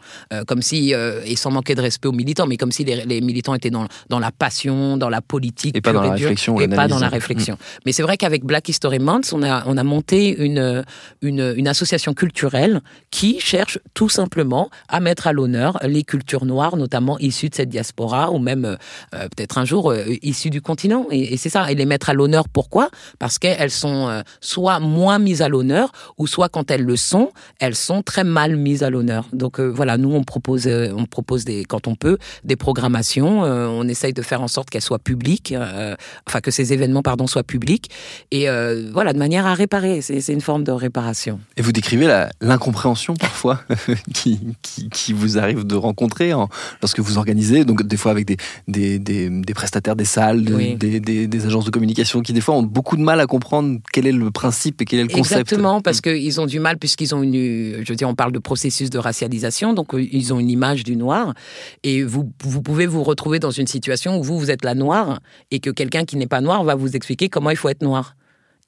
comme 0.46 0.62
si 0.62 0.92
et 0.92 1.34
sans 1.34 1.50
manquer 1.50 1.74
de 1.74 1.82
respect 1.82 2.08
aux 2.08 2.18
militants, 2.22 2.46
mais 2.46 2.56
comme 2.56 2.70
si 2.70 2.84
les, 2.84 3.04
les 3.04 3.20
militants 3.20 3.54
étaient 3.56 3.70
dans 3.70 3.88
dans 4.08 4.20
la 4.20 4.30
passion 4.30 4.51
dans 4.96 5.08
la 5.08 5.20
politique 5.20 5.76
et 5.76 5.80
pas 5.80 5.92
dans 5.92 6.02
la 6.02 6.12
réflexion 6.12 6.60
et 6.60 6.68
pas 6.68 6.88
dans 6.88 6.98
la 6.98 7.08
réflexion. 7.08 7.56
Mais 7.86 7.92
c'est 7.92 8.02
vrai 8.02 8.16
qu'avec 8.16 8.44
Black 8.44 8.68
History 8.68 8.98
Month, 8.98 9.32
on 9.32 9.42
a 9.42 9.64
on 9.66 9.76
a 9.76 9.84
monté 9.84 10.44
une, 10.44 10.84
une 11.20 11.54
une 11.56 11.68
association 11.68 12.14
culturelle 12.14 12.80
qui 13.10 13.40
cherche 13.40 13.78
tout 13.94 14.08
simplement 14.08 14.70
à 14.88 15.00
mettre 15.00 15.26
à 15.26 15.32
l'honneur 15.32 15.78
les 15.82 16.04
cultures 16.04 16.44
noires, 16.44 16.76
notamment 16.76 17.18
issues 17.18 17.48
de 17.48 17.54
cette 17.54 17.68
diaspora 17.68 18.30
ou 18.30 18.38
même 18.38 18.64
euh, 18.64 19.28
peut-être 19.34 19.58
un 19.58 19.64
jour 19.64 19.90
euh, 19.90 20.04
issues 20.22 20.50
du 20.50 20.60
continent. 20.60 21.06
Et, 21.10 21.36
c'est 21.36 21.48
ça, 21.48 21.70
et 21.70 21.74
les 21.74 21.86
mettre 21.86 22.10
à 22.10 22.14
l'honneur. 22.14 22.48
Pourquoi? 22.48 22.90
Parce 23.18 23.38
qu'elles 23.38 23.70
sont 23.70 24.08
euh, 24.08 24.22
soit 24.40 24.80
moins 24.80 25.18
mises 25.18 25.42
à 25.42 25.48
l'honneur 25.48 25.92
ou 26.18 26.26
soit 26.26 26.48
quand 26.48 26.70
elles 26.70 26.84
le 26.84 26.96
sont, 26.96 27.30
elles 27.58 27.74
sont 27.74 28.02
très 28.02 28.24
mal 28.24 28.56
mises 28.56 28.82
à 28.82 28.90
l'honneur. 28.90 29.26
Donc 29.32 29.60
voilà, 29.60 29.96
nous 29.98 30.12
on 30.12 30.24
propose 30.24 30.66
on 30.66 31.06
propose 31.06 31.44
des 31.44 31.64
quand 31.64 31.86
on 31.86 31.94
peut 31.94 32.18
des 32.44 32.56
programmations, 32.56 33.42
on 33.42 33.88
essaye 33.88 34.12
de 34.12 34.22
faire 34.22 34.41
en 34.42 34.48
sorte 34.48 34.70
qu'elle 34.70 34.82
soit 34.82 34.98
publique, 34.98 35.52
euh, 35.52 35.94
enfin 36.26 36.40
que 36.40 36.50
ces 36.50 36.72
événements 36.72 37.02
pardon 37.02 37.26
soient 37.26 37.42
publics 37.42 37.90
et 38.30 38.48
euh, 38.48 38.90
voilà 38.92 39.12
de 39.12 39.18
manière 39.18 39.46
à 39.46 39.54
réparer. 39.54 40.00
C'est 40.02 40.32
une 40.32 40.40
forme 40.40 40.64
de 40.64 40.72
réparation. 40.72 41.40
Et 41.56 41.62
vous 41.62 41.72
décrivez 41.72 42.26
l'incompréhension 42.40 43.14
parfois 43.14 43.62
qui, 44.14 44.40
qui, 44.62 45.12
vous 45.12 45.38
arrive 45.38 45.64
de 45.64 45.74
rencontrer 45.74 46.32
lorsque 46.80 47.00
vous 47.00 47.18
organisez, 47.18 47.64
donc 47.64 47.82
des 47.82 47.96
fois 47.96 48.10
avec 48.10 48.26
des, 48.26 48.36
des, 48.68 48.98
des, 48.98 49.54
prestataires 49.54 49.96
des 49.96 50.04
salles, 50.04 50.44
des, 50.44 51.00
des, 51.00 51.46
agences 51.46 51.64
de 51.64 51.70
communication 51.70 52.20
qui 52.22 52.32
des 52.32 52.40
fois 52.40 52.54
ont 52.54 52.62
beaucoup 52.62 52.96
de 52.96 53.02
mal 53.02 53.20
à 53.20 53.26
comprendre 53.26 53.78
quel 53.92 54.06
est 54.06 54.12
le 54.12 54.30
principe 54.30 54.80
et 54.82 54.84
quel 54.84 55.00
est 55.00 55.02
le 55.02 55.08
concept. 55.08 55.40
Exactement, 55.40 55.80
parce 55.80 55.98
mm. 55.98 56.02
qu'ils 56.02 56.40
ont 56.40 56.46
du 56.46 56.60
mal 56.60 56.78
puisqu'ils 56.78 57.14
ont 57.14 57.22
une, 57.22 57.82
je 57.84 57.88
veux 57.88 57.96
dire, 57.96 58.08
on 58.08 58.14
parle 58.14 58.32
de 58.32 58.38
processus 58.38 58.90
de 58.90 58.98
racialisation, 58.98 59.74
donc 59.74 59.94
euh, 59.94 60.06
ils 60.10 60.32
ont 60.32 60.40
une 60.40 60.50
image 60.50 60.84
du 60.84 60.96
noir 60.96 61.34
et 61.82 62.02
vous, 62.02 62.30
vous 62.42 62.62
pouvez 62.62 62.86
vous 62.86 63.02
retrouver 63.02 63.38
dans 63.38 63.50
une 63.50 63.66
situation 63.66 64.18
où 64.18 64.21
vous 64.22 64.38
vous 64.38 64.50
êtes 64.50 64.64
la 64.64 64.74
noire 64.74 65.20
et 65.50 65.60
que 65.60 65.70
quelqu'un 65.70 66.04
qui 66.04 66.16
n'est 66.16 66.26
pas 66.26 66.40
noir 66.40 66.64
va 66.64 66.74
vous 66.74 66.96
expliquer 66.96 67.28
comment 67.28 67.50
il 67.50 67.56
faut 67.56 67.68
être 67.68 67.82
noir 67.82 68.16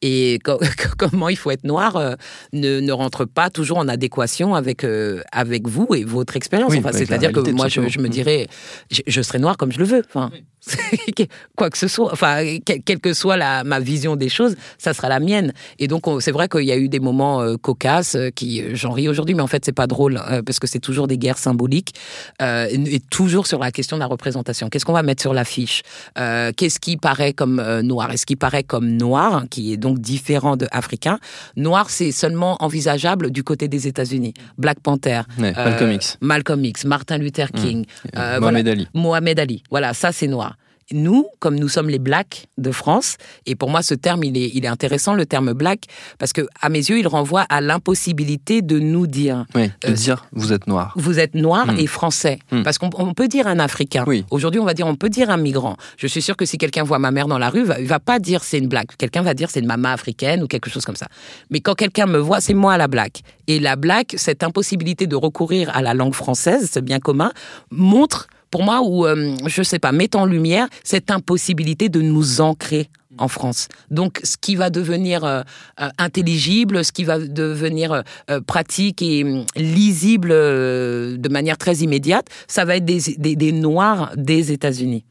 et 0.03 0.39
comment 0.99 1.29
il 1.29 1.37
faut 1.37 1.51
être 1.51 1.65
noir 1.65 1.97
euh, 1.97 2.15
ne, 2.53 2.81
ne, 2.81 2.93
rentre 2.93 3.25
pas 3.25 3.51
toujours 3.51 3.79
en 3.79 3.89
adéquation 3.89 4.55
avec 4.55 4.85
euh, 4.85 5.23
avec 5.33 5.67
vous 5.67 5.89
et 5.95 6.05
votre 6.05 6.37
expérience. 6.37 6.75
enfin, 6.77 6.93
c'est-à-dire 6.93 7.33
que 7.33 7.51
moi, 7.51 7.69
je, 7.69 7.81
me 7.81 8.09
dirais, 8.09 8.47
je, 8.91 9.23
serai 9.23 9.39
noir 9.39 9.57
comme 9.57 9.73
je 9.73 9.79
le 9.79 9.85
veux. 9.85 10.03
Enfin, 10.07 10.31
quoi 11.57 11.71
que 11.71 11.79
ce 11.79 11.89
soit, 11.89 12.13
enfin, 12.13 12.59
quelle 12.65 13.01
que 13.01 13.13
soit 13.13 13.37
la, 13.37 13.65
ma 13.65 13.81
vision 13.81 14.17
des 14.17 14.29
choses, 14.29 14.57
ça 14.79 14.95
sera 14.95 15.09
la 15.09 15.21
mienne. 15.21 15.53
Et 15.79 15.89
donc, 15.89 16.05
c'est 16.21 16.33
vrai 16.33 16.49
qu'il 16.49 16.65
y 16.65 16.73
a 16.73 16.77
eu 16.77 16.89
des 16.89 17.01
moments 17.01 17.41
euh, 17.43 17.57
cocasses 17.57 18.17
qui, 18.35 18.63
j'en 18.75 18.93
ris 18.93 19.09
aujourd'hui, 19.09 19.35
mais 19.35 19.43
en 19.43 19.47
fait, 19.47 19.65
c'est 19.65 19.73
pas 19.73 19.87
drôle 19.87 20.21
parce 20.45 20.59
que 20.59 20.67
c'est 20.67 20.79
toujours 20.79 21.07
des 21.07 21.19
guerres 21.19 21.39
symboliques 21.39 21.95
et, 22.41 23.01
toujours 23.11 23.47
sur 23.47 23.59
la 23.59 23.71
question 23.71 23.97
de 23.97 24.01
la 24.01 24.07
représentation. 24.07 24.69
Qu'est-ce 24.69 24.85
qu'on 24.85 24.93
va 24.93 25.03
mettre 25.03 25.23
sur 25.23 25.35
l'affiche? 25.35 25.83
Qu'est-ce 26.17 26.81
qui 26.81 26.97
paraît 26.97 27.33
comme 27.33 27.81
noir? 27.81 28.11
Est-ce 28.11 28.27
qui 28.27 28.37
paraît 28.37 28.65
comme 28.65 28.89
noir, 28.89 29.45
qui 29.51 29.73
est 29.73 29.77
donc 29.77 29.94
différent 29.99 30.57
de 30.57 30.67
africain. 30.71 31.19
Noir, 31.57 31.91
c'est 31.91 32.13
seulement 32.13 32.57
envisageable 32.61 33.31
du 33.31 33.43
côté 33.43 33.69
des 33.69 33.87
États-Unis. 33.87 34.35
Black 34.59 34.81
Panther, 34.81 35.23
Malcolm 35.39 35.93
X, 35.93 36.19
Malcolm 36.21 36.65
X, 36.65 36.85
Martin 36.85 37.19
Luther 37.19 37.47
mmh. 37.53 37.59
King, 37.59 37.87
Mohamed 38.15 38.69
Ali. 38.69 38.89
Mohamed 38.95 39.41
Ali. 39.41 39.63
Voilà, 39.71 39.95
ça 39.95 40.13
c'est 40.13 40.29
noir 40.29 40.57
nous, 40.93 41.27
comme 41.39 41.57
nous 41.57 41.69
sommes 41.69 41.89
les 41.89 41.99
blacks 41.99 42.47
de 42.59 42.71
France, 42.71 43.17
et 43.47 43.55
pour 43.55 43.71
moi 43.71 43.83
ce 43.83 43.95
terme 43.95 44.25
il 44.25 44.37
est, 44.37 44.51
il 44.55 44.65
est 44.65 44.69
intéressant, 44.69 45.15
le 45.15 45.27
terme 45.27 45.53
black, 45.53 45.85
parce 46.19 46.33
que 46.33 46.43
à 46.61 46.69
mes 46.69 46.79
yeux 46.79 46.99
il 46.99 47.09
renvoie 47.09 47.43
à 47.43 47.61
l'impossibilité 47.61 48.63
de 48.63 48.79
nous 48.79 49.07
dire. 49.07 49.45
Oui, 49.55 49.71
de 49.83 49.91
euh, 49.91 49.93
dire 49.93 50.27
vous 50.33 50.53
êtes 50.53 50.67
noir. 50.67 50.93
Vous 50.97 51.19
êtes 51.19 51.35
noir 51.35 51.67
hmm. 51.67 51.79
et 51.79 51.87
français. 51.87 52.39
Hmm. 52.51 52.63
Parce 52.63 52.79
qu'on 52.79 52.91
peut 53.15 53.29
dire 53.29 53.47
un 53.47 53.59
Africain. 53.59 54.05
Oui. 54.07 54.25
Aujourd'hui 54.31 54.61
on 54.61 54.65
va 54.65 54.75
dire 54.75 54.87
on 54.87 54.97
peut 54.97 55.09
dire 55.09 55.31
un 55.31 55.37
migrant. 55.37 55.77
Je 55.97 56.07
suis 56.07 56.23
sûr 56.23 56.37
que 56.37 56.45
si 56.45 56.59
quelqu'un 56.59 56.83
voit 56.83 56.99
ma 56.99 57.11
mère 57.11 57.29
dans 57.29 57.39
la 57.39 57.51
rue, 57.51 57.65
il 57.79 57.87
va 57.87 58.01
pas 58.01 58.19
dire 58.19 58.43
c'est 58.45 58.59
une 58.59 58.69
black. 58.69 58.97
Quelqu'un 58.99 59.23
va 59.23 59.35
dire 59.35 59.51
c'est 59.51 59.61
une 59.61 59.67
maman 59.67 59.91
africaine 59.91 60.43
ou 60.43 60.47
quelque 60.47 60.71
chose 60.71 60.85
comme 60.85 60.97
ça. 60.97 61.07
Mais 61.51 61.61
quand 61.61 61.75
quelqu'un 61.75 62.07
me 62.07 62.19
voit, 62.19 62.41
c'est 62.41 62.55
moi 62.55 62.77
la 62.77 62.89
black. 62.89 63.23
Et 63.47 63.61
la 63.61 63.77
black, 63.77 64.15
cette 64.17 64.43
impossibilité 64.43 65.07
de 65.07 65.17
recourir 65.17 65.71
à 65.75 65.83
la 65.83 65.95
langue 65.95 66.15
française, 66.15 66.71
ce 66.73 66.81
bien 66.81 66.99
commun, 66.99 67.33
montre 67.71 68.29
pour 68.55 68.63
moi, 68.63 68.83
où, 68.85 69.05
euh, 69.05 69.35
je 69.47 69.65
sais 69.65 69.81
pas, 69.81 69.91
met 69.91 70.15
en 70.15 70.27
lumière 70.27 70.69
cette 70.85 71.11
impossibilité 71.11 71.89
de 71.89 72.01
nous 72.01 72.41
ancrer 72.41 72.89
en 73.19 73.27
France. 73.27 73.67
Donc, 73.91 74.21
ce 74.23 74.37
qui 74.41 74.55
va 74.55 74.71
devenir 74.71 75.25
euh, 75.25 75.43
euh, 75.81 75.89
intelligible, 75.99 76.85
ce 76.85 76.93
qui 76.93 77.03
va 77.03 77.19
devenir 77.19 78.05
pratique 78.47 79.03
et 79.03 79.25
hum, 79.25 79.45
lisible 79.57 80.29
de 80.31 81.29
manière 81.29 81.59
très 81.59 81.79
immédiate, 81.79 82.29
ça 82.47 82.65
va 82.65 82.77
être 82.77 82.85
des, 82.85 83.51
Noirs 83.51 84.13
des 84.17 84.53
États-Unis. 84.53 85.05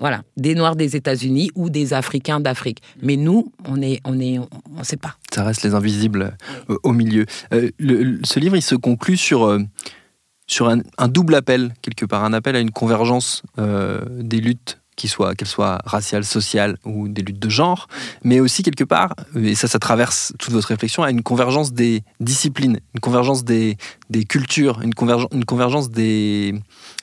Voilà, 0.00 0.22
des 0.36 0.56
Noirs 0.56 0.74
des 0.74 0.96
États-Unis 0.96 1.52
ou 1.54 1.70
des 1.70 1.94
Africains 1.94 2.40
d'Afrique. 2.40 2.80
Mais 3.02 3.14
nous, 3.14 3.52
on 3.68 3.80
est, 3.80 4.00
on 4.04 4.18
est, 4.18 4.40
on, 4.76 4.82
sait 4.82 4.96
pas. 4.96 5.14
Ça 5.32 5.44
reste 5.44 5.62
les 5.62 5.74
invisibles 5.74 6.36
au 6.82 6.92
milieu. 6.92 7.24
ce 7.52 8.40
livre, 8.40 8.56
il 8.56 8.62
se 8.62 8.74
conclut 8.74 9.16
sur 9.16 9.60
sur 10.46 10.68
un, 10.68 11.08
double 11.08 11.34
appel, 11.34 11.74
quelque 11.82 12.04
part, 12.04 12.24
un 12.24 12.32
appel 12.32 12.56
à 12.56 12.60
une 12.60 12.70
convergence 12.70 13.42
euh, 13.58 14.00
des 14.10 14.40
luttes 14.40 14.78
qu'elles 14.96 15.46
soient, 15.46 15.78
raciales, 15.84 16.24
sociales 16.24 16.78
ou 16.84 17.08
des 17.08 17.22
luttes 17.22 17.38
de 17.38 17.48
genre, 17.48 17.86
mais 18.24 18.40
aussi 18.40 18.62
quelque 18.62 18.84
part, 18.84 19.14
et 19.34 19.54
ça, 19.54 19.68
ça 19.68 19.78
traverse 19.78 20.32
toute 20.38 20.52
votre 20.52 20.68
réflexion, 20.68 21.02
à 21.02 21.10
une 21.10 21.22
convergence 21.22 21.72
des 21.72 22.02
disciplines, 22.20 22.80
une 22.94 23.00
convergence 23.00 23.44
des, 23.44 23.76
des 24.08 24.24
cultures, 24.24 24.80
une, 24.82 24.92
une 25.32 25.44
convergence 25.44 25.90
des, 25.90 26.54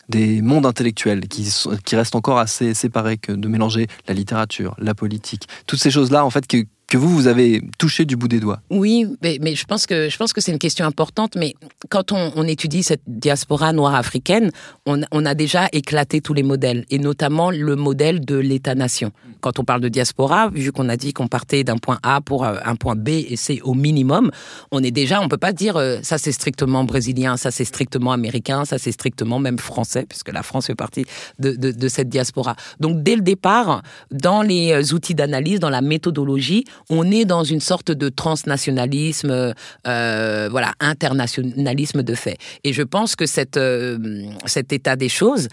des 0.09 0.41
mondes 0.41 0.65
intellectuels 0.65 1.27
qui, 1.27 1.53
qui 1.85 1.95
restent 1.95 2.15
encore 2.15 2.39
assez 2.39 2.73
séparés 2.73 3.17
que 3.17 3.31
de 3.31 3.47
mélanger 3.47 3.87
la 4.07 4.13
littérature, 4.13 4.75
la 4.79 4.95
politique, 4.95 5.47
toutes 5.67 5.79
ces 5.79 5.91
choses-là, 5.91 6.25
en 6.25 6.29
fait, 6.29 6.47
que, 6.47 6.65
que 6.93 6.97
vous, 6.99 7.09
vous 7.09 7.25
avez 7.25 7.59
touché 7.79 8.05
du 8.05 8.15
bout 8.15 8.27
des 8.27 8.39
doigts. 8.39 8.61
Oui, 8.69 9.07
mais, 9.23 9.55
je 9.55 9.65
pense 9.65 9.87
que 9.87 10.07
que 10.07 10.41
c'est 10.41 10.51
une 10.51 10.59
question 10.59 10.85
importante. 10.85 11.35
Mais 11.35 11.55
quand 11.89 12.11
on, 12.11 12.43
étudie 12.43 12.83
cette 12.83 13.01
diaspora 13.07 13.73
noire 13.73 13.95
africaine, 13.95 14.51
on, 14.85 15.25
a 15.25 15.33
déjà 15.33 15.69
éclaté 15.71 16.21
tous 16.21 16.35
les 16.35 16.43
modèles, 16.43 16.85
et 16.91 16.99
notamment 16.99 17.49
le 17.49 17.75
modèle 17.75 18.23
de 18.23 18.35
l'État-nation. 18.35 19.11
Quand 19.41 19.57
on 19.57 19.63
parle 19.63 19.81
de 19.81 19.89
diaspora, 19.89 20.49
vu 20.49 20.71
qu'on 20.71 20.87
a 20.87 20.95
dit 20.95 21.13
qu'on 21.13 21.27
partait 21.27 21.63
d'un 21.63 21.77
point 21.77 21.97
A 22.03 22.21
pour 22.21 22.45
euh, 22.45 22.57
un 22.63 22.75
point 22.75 22.95
B 22.95 23.09
et 23.09 23.35
c'est 23.35 23.59
au 23.61 23.73
minimum, 23.73 24.31
on 24.71 24.81
est 24.83 24.91
déjà, 24.91 25.19
on 25.19 25.27
peut 25.27 25.37
pas 25.37 25.51
dire 25.51 25.75
euh, 25.77 25.97
ça 26.01 26.17
c'est 26.17 26.31
strictement 26.31 26.83
brésilien, 26.83 27.37
ça 27.37 27.51
c'est 27.51 27.65
strictement 27.65 28.11
américain, 28.11 28.65
ça 28.65 28.77
c'est 28.77 28.91
strictement 28.91 29.39
même 29.39 29.59
français, 29.59 30.05
puisque 30.07 30.31
la 30.31 30.43
France 30.43 30.67
fait 30.67 30.75
partie 30.75 31.05
de, 31.39 31.87
cette 31.87 32.09
diaspora. 32.09 32.55
Donc 32.79 33.03
dès 33.03 33.15
le 33.15 33.21
départ, 33.21 33.81
dans 34.11 34.43
les 34.43 34.93
outils 34.93 35.15
d'analyse, 35.15 35.59
dans 35.59 35.69
la 35.69 35.81
méthodologie, 35.81 36.63
on 36.89 37.09
est 37.11 37.25
dans 37.25 37.43
une 37.43 37.59
sorte 37.59 37.91
de 37.91 38.09
transnationalisme, 38.09 39.53
euh, 39.87 40.47
voilà, 40.49 40.73
internationalisme 40.79 42.03
de 42.03 42.15
fait. 42.15 42.37
Et 42.63 42.73
je 42.73 42.83
pense 42.83 43.15
que 43.15 43.25
euh, 43.57 43.97
cet 44.45 44.73
état 44.73 44.95
des 44.95 45.09
choses, 45.09 45.47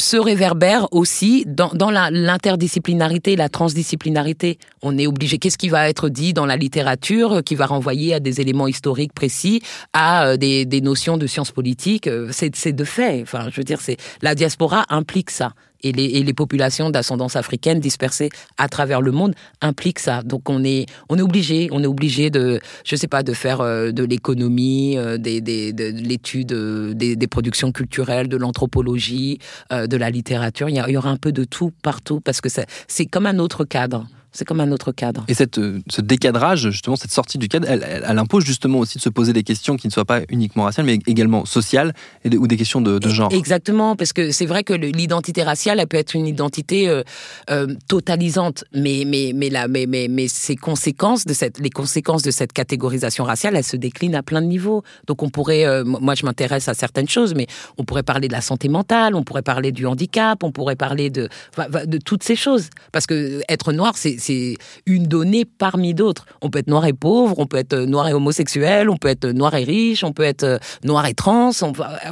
se 0.00 0.16
réverbère 0.16 0.86
aussi 0.92 1.44
dans, 1.46 1.90
l'interdisciplinarité, 1.90 3.36
la, 3.36 3.48
transdisciplinarité. 3.48 4.58
On 4.82 4.96
est 4.96 5.06
obligé. 5.06 5.38
Qu'est-ce 5.38 5.58
qui 5.58 5.68
va 5.68 5.88
être 5.88 6.08
dit 6.08 6.32
dans 6.32 6.46
la 6.46 6.56
littérature 6.56 7.42
qui 7.44 7.54
va 7.54 7.66
renvoyer 7.66 8.14
à 8.14 8.20
des 8.20 8.40
éléments 8.40 8.68
historiques 8.68 9.12
précis, 9.12 9.60
à 9.92 10.26
euh, 10.26 10.36
des, 10.36 10.64
des 10.64 10.80
notions 10.80 11.16
de 11.16 11.26
sciences 11.26 11.52
politiques 11.52 12.06
euh, 12.06 12.28
C'est 12.32 12.72
de 12.72 12.84
fait. 12.84 13.22
Enfin, 13.22 13.48
je 13.50 13.56
veux 13.56 13.64
dire, 13.64 13.80
c'est 13.80 13.96
la 14.22 14.34
diaspora 14.34 14.86
implique 14.88 15.30
ça 15.30 15.52
et 15.82 15.92
les, 15.92 16.34
populations 16.34 16.90
d'ascendance 16.90 17.36
africaine 17.36 17.80
dispersées 17.80 18.30
à 18.58 18.68
travers 18.68 19.00
le 19.00 19.10
monde 19.10 19.34
impliquent 19.60 19.98
ça. 19.98 20.22
Donc 20.22 20.48
on 20.48 20.62
est 20.62 20.86
on 21.08 21.18
est 21.18 21.22
obligé, 21.22 21.68
on 21.72 21.82
est 21.82 21.86
obligé 21.86 22.30
de 22.30 22.60
je 22.84 22.96
sais 22.96 23.08
pas 23.08 23.22
de 23.22 23.32
faire 23.32 23.60
euh, 23.60 23.90
de 23.90 24.04
l'économie, 24.04 24.96
euh, 24.96 25.18
des, 25.18 25.40
des, 25.40 25.72
de, 25.72 25.84
l'étude 25.84 26.52
euh, 26.52 26.94
des, 26.94 27.16
des, 27.16 27.26
productions 27.26 27.72
culturelles, 27.72 28.28
de 28.28 28.36
l'anthropologie, 28.36 29.38
de 29.70 29.96
la 29.96 30.10
littérature. 30.10 30.68
Il 30.68 30.76
y, 30.76 30.82
il 30.88 30.92
y 30.92 30.96
aura 30.96 31.10
un 31.10 31.16
peu 31.16 31.32
de 31.32 31.44
tout 31.44 31.72
partout 31.82 32.20
parce 32.20 32.40
que 32.40 32.48
c'est 32.48 33.06
comme 33.06 33.26
un 33.26 33.38
autre 33.38 33.64
cadre. 33.64 34.06
C'est 34.38 34.44
comme 34.44 34.60
un 34.60 34.70
autre 34.70 34.92
cadre. 34.92 35.24
Et 35.26 35.34
cette, 35.34 35.58
euh, 35.58 35.80
ce 35.90 36.00
décadrage, 36.00 36.70
justement, 36.70 36.94
cette 36.94 37.10
sortie 37.10 37.38
du 37.38 37.48
cadre, 37.48 37.66
elle, 37.68 37.84
elle, 37.84 38.18
impose 38.18 38.44
justement 38.44 38.78
aussi 38.78 38.98
de 38.98 39.02
se 39.02 39.08
poser 39.08 39.32
des 39.32 39.42
questions 39.42 39.76
qui 39.76 39.88
ne 39.88 39.92
soient 39.92 40.04
pas 40.04 40.20
uniquement 40.28 40.62
raciales, 40.62 40.86
mais 40.86 41.00
également 41.08 41.44
sociales 41.44 41.92
et 42.24 42.36
ou 42.36 42.46
des 42.46 42.56
questions 42.56 42.80
de, 42.80 43.00
de, 43.00 43.08
genre. 43.08 43.32
Exactement, 43.32 43.96
parce 43.96 44.12
que 44.12 44.30
c'est 44.30 44.46
vrai 44.46 44.62
que 44.62 44.74
l'identité 44.74 45.42
raciale, 45.42 45.80
elle 45.80 45.88
peut 45.88 45.96
être 45.96 46.14
une 46.14 46.28
identité 46.28 46.88
euh, 46.88 47.02
euh, 47.50 47.66
totalisante, 47.88 48.62
mais 48.72 49.02
mais 49.04 49.32
mais, 49.34 49.50
la, 49.50 49.66
mais 49.66 49.86
mais 49.86 50.06
mais 50.08 50.28
ces 50.28 50.54
conséquences 50.54 51.24
de 51.24 51.32
cette, 51.32 51.58
les 51.58 51.70
conséquences 51.70 52.22
de 52.22 52.30
cette 52.30 52.52
catégorisation 52.52 53.24
raciale, 53.24 53.56
elles 53.56 53.64
se 53.64 53.76
déclinent 53.76 54.14
à 54.14 54.22
plein 54.22 54.40
de 54.40 54.46
niveaux. 54.46 54.84
Donc 55.08 55.24
on 55.24 55.30
pourrait, 55.30 55.66
euh, 55.66 55.82
moi 55.84 56.14
je 56.14 56.24
m'intéresse 56.24 56.68
à 56.68 56.74
certaines 56.74 57.08
choses, 57.08 57.34
mais 57.34 57.48
on 57.76 57.82
pourrait 57.82 58.04
parler 58.04 58.28
de 58.28 58.32
la 58.34 58.40
santé 58.40 58.68
mentale, 58.68 59.16
on 59.16 59.24
pourrait 59.24 59.42
parler 59.42 59.72
du 59.72 59.84
handicap, 59.84 60.44
on 60.44 60.52
pourrait 60.52 60.76
parler 60.76 61.10
de 61.10 61.28
de 61.56 61.98
toutes 61.98 62.22
ces 62.22 62.36
choses, 62.36 62.70
parce 62.92 63.08
que 63.08 63.40
être 63.48 63.72
noir, 63.72 63.94
c'est 63.96 64.18
c'est 64.28 64.56
une 64.84 65.06
donnée 65.06 65.46
parmi 65.46 65.94
d'autres. 65.94 66.26
On 66.42 66.50
peut 66.50 66.58
être 66.58 66.68
noir 66.68 66.84
et 66.84 66.92
pauvre, 66.92 67.38
on 67.38 67.46
peut 67.46 67.56
être 67.56 67.74
noir 67.76 68.08
et 68.08 68.12
homosexuel, 68.12 68.90
on 68.90 68.96
peut 68.96 69.08
être 69.08 69.26
noir 69.26 69.54
et 69.54 69.64
riche, 69.64 70.04
on 70.04 70.12
peut 70.12 70.22
être 70.22 70.44
euh, 70.44 70.58
noir 70.84 71.06
et 71.06 71.14
trans. 71.14 71.50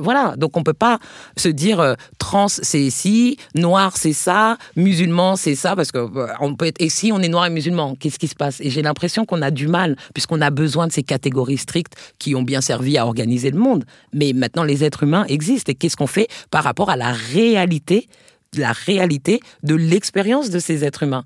voilà. 0.01 0.35
Donc 0.37 0.57
on 0.57 0.63
peut 0.63 0.73
pas 0.73 0.99
se 1.37 1.49
dire 1.49 1.81
euh, 1.81 1.95
trans 2.19 2.49
c'est 2.49 2.89
ci, 2.91 3.37
noir 3.55 3.97
c'est 3.97 4.15
ça, 4.15 4.57
musulman 4.77 5.37
c'est 5.37 5.55
ça, 5.55 5.77
parce 5.77 5.93
que 5.93 5.99
euh, 5.99 6.27
on 6.41 6.55
peut 6.55 6.67
être. 6.67 6.81
Et 6.81 6.89
si 6.89 7.13
on 7.13 7.21
est 7.21 7.29
noir 7.29 7.47
et 7.47 7.51
musulman, 7.51 7.97
qu'est-ce 7.97 8.19
qui 8.19 8.29
se 8.29 8.35
passe? 8.35 8.61
Et 8.61 8.71
j'ai 8.71 8.83
l'impression 8.83 9.27
qu'on 9.27 9.43
a 9.43 9.51
du 9.51 9.69
mal, 9.69 9.97
puisqu'on 10.15 10.41
a 10.41 10.51
besoin 10.51 10.87
de 10.87 10.93
ces 10.93 11.03
catégories 11.03 11.59
strictes 11.59 11.95
qui 12.19 12.35
ont 12.35 12.43
bien 12.43 12.63
servi 12.63 12.97
à 12.97 13.07
organiser 13.07 13.51
le 13.51 13.59
monde. 13.59 13.85
Mais 14.15 14.33
maintenant 14.33 14.65
les 14.65 14.85
êtres 14.85 15.03
humains 15.03 15.27
existent 15.29 15.71
et 15.71 15.75
qu'est-ce 15.75 15.97
qu'on 15.97 16.07
fait 16.07 16.29
par 16.51 16.65
rapport 16.65 16.89
à 16.89 16.97
la 16.97 17.13
réalité 17.13 18.09
la 18.57 18.73
réalité 18.73 19.41
de 19.65 19.75
l'expérience 19.75 20.49
de 20.49 20.59
ces 20.59 20.83
êtres 20.83 21.03
humains? 21.03 21.25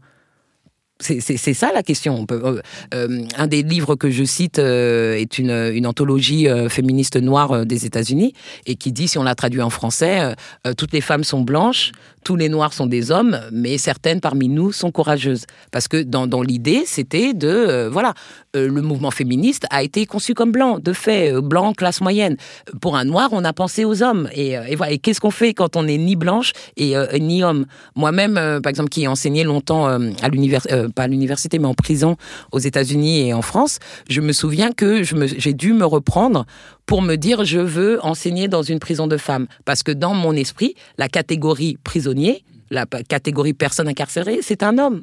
C'est 1.00 1.54
ça 1.54 1.70
la 1.72 1.82
question. 1.82 2.26
Euh, 2.30 2.60
euh, 2.94 3.22
un 3.36 3.46
des 3.46 3.62
livres 3.62 3.96
que 3.96 4.10
je 4.10 4.22
cite 4.22 4.58
euh, 4.58 5.14
est 5.14 5.38
une, 5.38 5.50
une 5.50 5.86
anthologie 5.86 6.46
féministe 6.68 7.16
noire 7.16 7.64
des 7.64 7.86
États-Unis 7.86 8.34
et 8.66 8.76
qui 8.76 8.92
dit, 8.92 9.08
si 9.08 9.18
on 9.18 9.22
l'a 9.22 9.34
traduit 9.34 9.62
en 9.62 9.70
français, 9.70 10.34
toutes 10.76 10.92
les 10.92 11.00
femmes 11.00 11.24
sont 11.24 11.40
blanches, 11.40 11.92
tous 12.22 12.36
les 12.36 12.50
noirs 12.50 12.74
sont 12.74 12.86
des 12.86 13.10
hommes, 13.10 13.40
mais 13.50 13.78
certaines 13.78 14.20
parmi 14.20 14.48
nous 14.48 14.72
sont 14.72 14.90
courageuses. 14.90 15.46
Parce 15.70 15.88
que 15.88 16.02
dans, 16.02 16.26
dans 16.26 16.42
l'idée, 16.42 16.82
c'était 16.84 17.32
de, 17.32 17.88
voilà, 17.90 18.12
le 18.54 18.68
mouvement 18.82 19.10
féministe 19.10 19.64
a 19.70 19.82
été 19.82 20.04
conçu 20.04 20.34
comme 20.34 20.52
blanc, 20.52 20.78
de 20.78 20.92
fait, 20.92 21.32
blanc, 21.40 21.72
classe 21.72 22.00
moyenne. 22.00 22.36
Pour 22.80 22.96
un 22.96 23.04
noir, 23.04 23.30
on 23.32 23.44
a 23.44 23.52
pensé 23.52 23.84
aux 23.84 24.02
hommes. 24.02 24.28
Et, 24.34 24.50
et 24.50 24.76
voilà. 24.76 24.92
Et 24.92 24.98
qu'est-ce 24.98 25.20
qu'on 25.20 25.30
fait 25.30 25.54
quand 25.54 25.76
on 25.76 25.84
n'est 25.84 25.98
ni 25.98 26.16
blanche 26.16 26.52
et 26.76 26.94
ni 27.18 27.42
homme? 27.42 27.64
Moi-même, 27.96 28.34
par 28.62 28.68
exemple, 28.68 28.90
qui 28.90 29.04
ai 29.04 29.08
enseigné 29.08 29.44
longtemps 29.44 29.86
à 29.86 30.28
l'université 30.28 30.74
pas 30.92 31.04
à 31.04 31.08
l'université, 31.08 31.58
mais 31.58 31.66
en 31.66 31.74
prison 31.74 32.16
aux 32.52 32.58
États-Unis 32.58 33.28
et 33.28 33.34
en 33.34 33.42
France, 33.42 33.78
je 34.08 34.20
me 34.20 34.32
souviens 34.32 34.72
que 34.72 35.02
j'ai 35.02 35.52
dû 35.52 35.72
me 35.72 35.84
reprendre 35.84 36.46
pour 36.86 37.02
me 37.02 37.16
dire 37.16 37.44
je 37.44 37.58
veux 37.58 38.04
enseigner 38.04 38.48
dans 38.48 38.62
une 38.62 38.78
prison 38.78 39.06
de 39.06 39.16
femmes. 39.16 39.46
Parce 39.64 39.82
que 39.82 39.92
dans 39.92 40.14
mon 40.14 40.32
esprit, 40.32 40.74
la 40.98 41.08
catégorie 41.08 41.78
prisonnier, 41.84 42.44
la 42.70 42.86
catégorie 42.86 43.52
personne 43.52 43.88
incarcérée, 43.88 44.40
c'est 44.42 44.62
un 44.62 44.78
homme. 44.78 45.02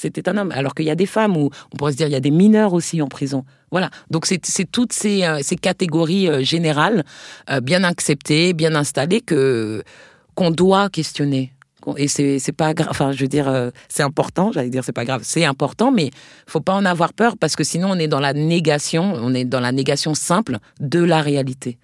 C'était 0.00 0.28
un 0.30 0.38
homme. 0.38 0.52
Alors 0.52 0.74
qu'il 0.74 0.86
y 0.86 0.90
a 0.90 0.94
des 0.94 1.06
femmes 1.06 1.36
où 1.36 1.50
on 1.72 1.76
pourrait 1.76 1.92
se 1.92 1.96
dire 1.98 2.06
il 2.06 2.12
y 2.12 2.16
a 2.16 2.20
des 2.20 2.30
mineurs 2.30 2.72
aussi 2.72 3.02
en 3.02 3.08
prison. 3.08 3.44
Voilà. 3.70 3.90
Donc 4.10 4.26
c'est 4.26 4.40
toutes 4.70 4.92
ces, 4.92 5.24
euh, 5.24 5.40
ces, 5.42 5.56
catégories 5.56 6.28
euh, 6.28 6.42
générales, 6.42 7.04
euh, 7.50 7.60
bien 7.60 7.84
acceptées, 7.84 8.54
bien 8.54 8.74
installées, 8.74 9.20
qu'on 9.20 10.50
doit 10.50 10.88
questionner 10.88 11.52
et 11.96 12.08
c'est 12.08 12.52
pas 12.52 12.74
grave. 12.74 12.88
Enfin, 12.90 13.12
je 13.12 13.20
veux 13.20 13.28
dire, 13.28 13.48
euh, 13.48 13.70
c'est 13.88 14.02
important. 14.02 14.52
J'allais 14.52 14.70
dire, 14.70 14.84
c'est 14.84 14.92
pas 14.92 15.04
grave. 15.04 15.22
C'est 15.24 15.44
important, 15.44 15.92
mais 15.92 16.10
faut 16.46 16.60
pas 16.60 16.74
en 16.74 16.84
avoir 16.84 17.12
peur 17.12 17.36
parce 17.36 17.56
que 17.56 17.64
sinon, 17.64 17.90
on 17.90 17.98
est 17.98 18.08
dans 18.08 18.20
la 18.20 18.32
négation. 18.32 19.12
On 19.14 19.34
est 19.34 19.44
dans 19.44 19.60
la 19.60 19.72
négation 19.72 20.14
simple 20.14 20.58
de 20.80 21.02
la 21.02 21.22
réalité, 21.22 21.78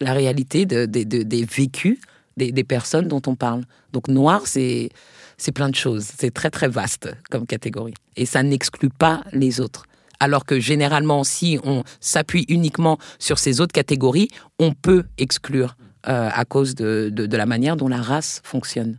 la 0.00 0.12
réalité 0.12 0.66
de, 0.66 0.86
des 0.86 1.44
vécus 1.44 1.98
des, 2.38 2.50
des, 2.50 2.64
personnes 2.64 3.08
dont 3.08 3.20
on 3.26 3.34
parle. 3.34 3.62
Donc, 3.92 4.08
noir, 4.08 4.46
c'est 4.46 4.88
c'est 5.36 5.52
plein 5.52 5.68
de 5.68 5.74
choses. 5.74 6.06
C'est 6.18 6.32
très 6.32 6.50
très 6.50 6.68
vaste 6.68 7.12
comme 7.30 7.46
catégorie, 7.46 7.94
et 8.16 8.26
ça 8.26 8.42
n'exclut 8.42 8.90
pas 8.90 9.22
les 9.32 9.60
autres. 9.60 9.84
Alors 10.20 10.44
que 10.44 10.60
généralement, 10.60 11.24
si 11.24 11.58
on 11.64 11.82
s'appuie 12.00 12.44
uniquement 12.48 12.98
sur 13.18 13.40
ces 13.40 13.60
autres 13.60 13.72
catégories, 13.72 14.28
on 14.60 14.72
peut 14.72 15.04
exclure 15.18 15.76
à 16.04 16.44
cause 16.44 16.74
de, 16.74 17.10
de, 17.12 17.26
de 17.26 17.36
la 17.36 17.46
manière 17.46 17.76
dont 17.76 17.88
la 17.88 18.00
race 18.00 18.40
fonctionne. 18.44 18.98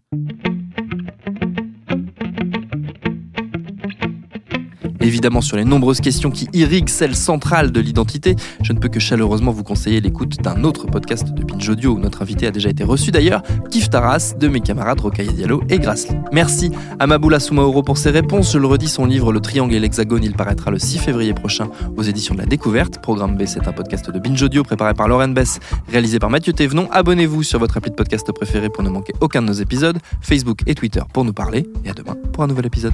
Évidemment, 5.03 5.41
sur 5.41 5.57
les 5.57 5.65
nombreuses 5.65 5.99
questions 5.99 6.31
qui 6.31 6.47
irriguent 6.53 6.89
celle 6.89 7.15
centrale 7.15 7.71
de 7.71 7.79
l'identité, 7.81 8.35
je 8.61 8.71
ne 8.71 8.79
peux 8.79 8.87
que 8.87 9.01
chaleureusement 9.01 9.51
vous 9.51 9.63
conseiller 9.63 9.99
l'écoute 9.99 10.41
d'un 10.41 10.63
autre 10.63 10.87
podcast 10.87 11.33
de 11.33 11.43
Binge 11.43 11.67
Audio 11.67 11.91
où 11.91 11.99
notre 11.99 12.21
invité 12.21 12.47
a 12.47 12.51
déjà 12.51 12.69
été 12.69 12.85
reçu 12.85 13.11
d'ailleurs, 13.11 13.43
Kif 13.69 13.89
Taras, 13.89 14.33
de 14.39 14.47
mes 14.47 14.61
camarades 14.61 15.01
Rocaille 15.01 15.33
Diallo 15.33 15.61
et 15.69 15.77
Grassley. 15.77 16.17
Merci 16.31 16.71
à 16.99 17.07
Maboula 17.07 17.41
Soumaoro 17.41 17.83
pour 17.83 17.97
ses 17.97 18.11
réponses. 18.11 18.53
Je 18.53 18.57
le 18.57 18.65
redis, 18.65 18.87
son 18.87 19.05
livre 19.05 19.33
Le 19.33 19.41
Triangle 19.41 19.73
et 19.75 19.79
l'Hexagone, 19.79 20.23
il 20.23 20.33
paraîtra 20.33 20.71
le 20.71 20.79
6 20.79 20.99
février 20.99 21.33
prochain 21.33 21.67
aux 21.97 22.03
éditions 22.03 22.33
de 22.33 22.39
la 22.39 22.45
Découverte. 22.45 23.01
Programme 23.01 23.35
B, 23.35 23.43
c'est 23.45 23.67
un 23.67 23.73
podcast 23.73 24.09
de 24.09 24.19
Binge 24.19 24.41
Audio 24.41 24.63
préparé 24.63 24.93
par 24.93 25.09
Lauren 25.09 25.29
Bess, 25.29 25.59
réalisé 25.89 26.19
par 26.19 26.29
Mathieu 26.29 26.53
Thévenon. 26.53 26.87
Abonnez-vous 26.91 27.43
sur 27.43 27.59
votre 27.59 27.77
appli 27.77 27.91
de 27.91 27.95
podcast 27.95 28.31
préféré 28.31 28.69
pour 28.69 28.83
ne 28.83 28.89
manquer 28.89 29.13
aucun 29.19 29.41
de 29.41 29.47
nos 29.47 29.53
épisodes, 29.53 29.99
Facebook 30.21 30.61
et 30.65 30.75
Twitter 30.75 31.01
pour 31.13 31.25
nous 31.25 31.33
parler, 31.33 31.67
et 31.83 31.89
à 31.89 31.93
demain 31.93 32.15
pour 32.31 32.43
un 32.43 32.47
nouvel 32.47 32.65
épisode. 32.67 32.93